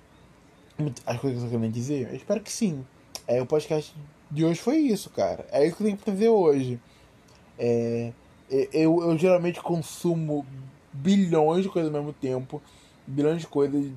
[1.05, 2.09] as coisas que eu quero dizer?
[2.09, 2.85] Eu espero que sim.
[3.27, 3.95] É, o podcast
[4.31, 5.45] de hoje foi isso, cara.
[5.51, 6.79] É isso que eu tenho que fazer hoje.
[7.57, 8.11] É,
[8.49, 10.45] eu, eu geralmente consumo
[10.91, 12.61] bilhões de coisas ao mesmo tempo,
[13.05, 13.91] bilhões de coisas,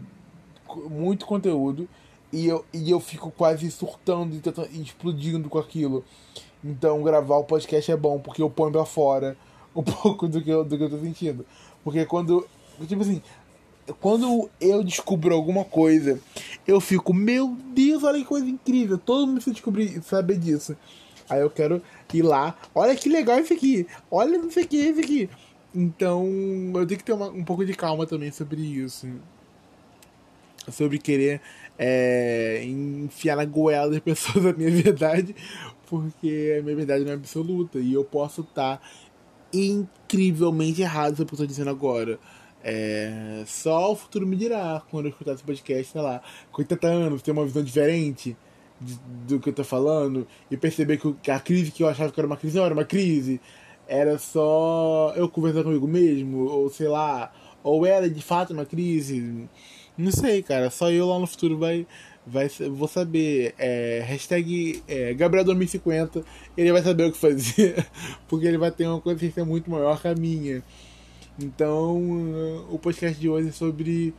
[0.90, 1.88] muito conteúdo,
[2.32, 6.04] e eu, e eu fico quase surtando e, e explodindo com aquilo.
[6.64, 9.36] Então gravar o podcast é bom, porque eu ponho pra fora
[9.74, 11.44] um pouco do que eu, do que eu tô sentindo.
[11.84, 12.46] Porque quando.
[12.86, 13.20] Tipo assim,
[14.00, 16.20] quando eu descubro alguma coisa,
[16.66, 18.96] eu fico, meu Deus, olha que coisa incrível.
[18.96, 20.76] Todo mundo precisa descobrir, saber disso.
[21.28, 21.82] Aí eu quero
[22.12, 25.30] ir lá, olha que legal isso aqui, olha não sei o que esse aqui.
[25.74, 26.26] Então,
[26.74, 29.08] eu tenho que ter uma, um pouco de calma também sobre isso.
[30.70, 31.40] Sobre querer
[31.78, 35.34] é, enfiar na goela das pessoas a minha verdade,
[35.86, 37.78] porque a minha verdade não é absoluta.
[37.78, 38.82] E eu posso estar tá
[39.52, 42.18] incrivelmente errado sobre o que eu estou dizendo agora.
[42.64, 46.86] É, só o futuro me dirá quando eu escutar esse podcast, sei lá, com 80
[46.86, 48.36] anos, ter uma visão diferente
[48.80, 52.20] de, do que eu tô falando e perceber que a crise que eu achava que
[52.20, 53.40] era uma crise não era uma crise
[53.86, 59.48] era só eu conversar comigo mesmo, ou sei lá, ou era de fato uma crise.
[59.96, 61.86] Não sei, cara, só eu lá no futuro vai,
[62.26, 63.54] vai vou saber.
[63.58, 66.24] É, hashtag é, Gabriel 2050,
[66.56, 67.86] ele vai saber o que fazer,
[68.28, 70.62] porque ele vai ter uma consciência muito maior que a minha.
[71.38, 74.14] Então, o podcast de hoje é sobre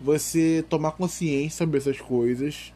[0.00, 2.72] você tomar consciência sobre essas coisas,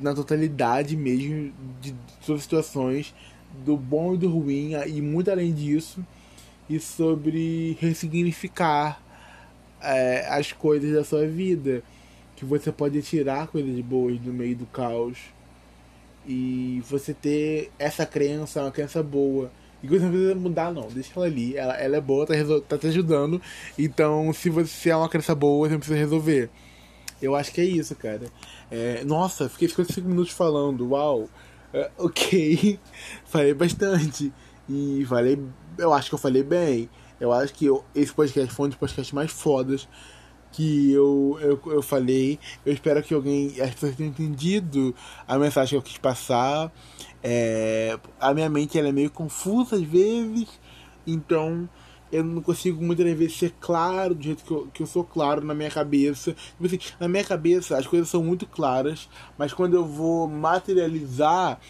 [0.00, 3.14] na totalidade mesmo, de suas situações,
[3.64, 6.04] do bom e do ruim, e muito além disso,
[6.68, 9.00] e sobre ressignificar
[9.80, 11.82] é, as coisas da sua vida,
[12.36, 15.18] que você pode tirar coisas boas do meio do caos
[16.28, 19.50] e você ter essa crença, uma crença boa.
[19.82, 20.88] E você não precisa mudar, não.
[20.88, 21.56] Deixa ela ali.
[21.56, 22.34] Ela, ela é boa, tá,
[22.68, 23.40] tá te ajudando.
[23.78, 26.50] Então, se você é uma crença boa, você não precisa resolver.
[27.22, 28.26] Eu acho que é isso, cara.
[28.70, 30.90] É, nossa, fiquei 55 minutos falando.
[30.90, 31.28] Uau.
[31.72, 32.78] É, ok.
[33.24, 34.32] falei bastante.
[34.68, 35.38] E falei.
[35.76, 36.88] Eu acho que eu falei bem.
[37.20, 39.88] Eu acho que eu, esse podcast foi um dos podcasts mais fodas
[40.52, 42.38] que eu, eu, eu falei.
[42.64, 44.94] Eu espero que alguém, as pessoas tenham entendido
[45.26, 46.72] a mensagem que eu quis passar.
[47.22, 50.48] É, a minha mente ela é meio confusa às vezes,
[51.06, 51.68] então
[52.10, 55.44] eu não consigo muitas vezes ser claro do jeito que eu, que eu sou claro
[55.44, 56.32] na minha cabeça.
[56.32, 61.60] Tipo assim, na minha cabeça as coisas são muito claras, mas quando eu vou materializar,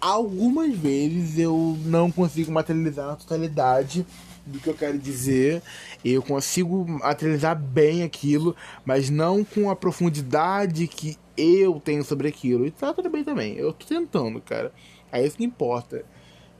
[0.00, 4.06] algumas vezes eu não consigo materializar na totalidade
[4.46, 5.62] do que eu quero dizer.
[6.04, 12.66] Eu consigo materializar bem aquilo, mas não com a profundidade que eu tenho sobre aquilo.
[12.66, 13.54] E tá tudo bem também.
[13.54, 14.72] Eu tô tentando, cara.
[15.12, 16.04] É isso que importa.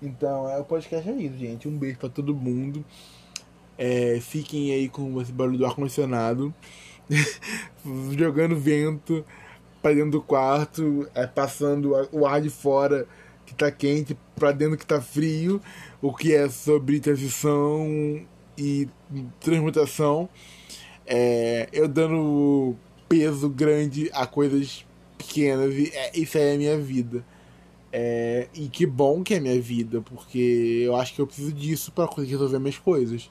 [0.03, 1.69] Então, é, o podcast é isso, gente.
[1.69, 2.85] Um beijo para todo mundo.
[3.77, 6.55] É, fiquem aí com esse barulho do ar-condicionado.
[8.17, 9.25] jogando vento
[9.83, 13.07] para dentro do quarto, é, passando o ar de fora
[13.47, 15.61] que tá quente para dentro que tá frio,
[16.01, 18.25] o que é sobre transição
[18.57, 18.89] e
[19.41, 20.29] transmutação.
[21.07, 22.77] É, eu dando
[23.09, 24.87] peso grande a coisas
[25.19, 27.25] pequenas e é, isso é a minha vida.
[27.93, 31.91] É, e que bom que é minha vida, porque eu acho que eu preciso disso
[31.91, 33.31] para conseguir resolver minhas coisas.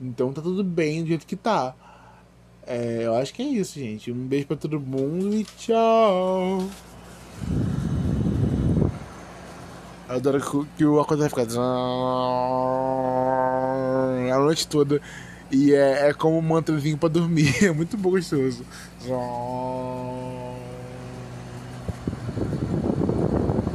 [0.00, 1.74] Então tá tudo bem do jeito que tá.
[2.66, 4.12] É, eu acho que é isso, gente.
[4.12, 6.68] Um beijo para todo mundo e tchau.
[10.08, 11.46] Eu adoro que o acorde vai ficar
[14.32, 15.00] a noite toda.
[15.50, 17.54] E é, é como um mantrazinho pra dormir.
[17.64, 18.64] É muito gostoso.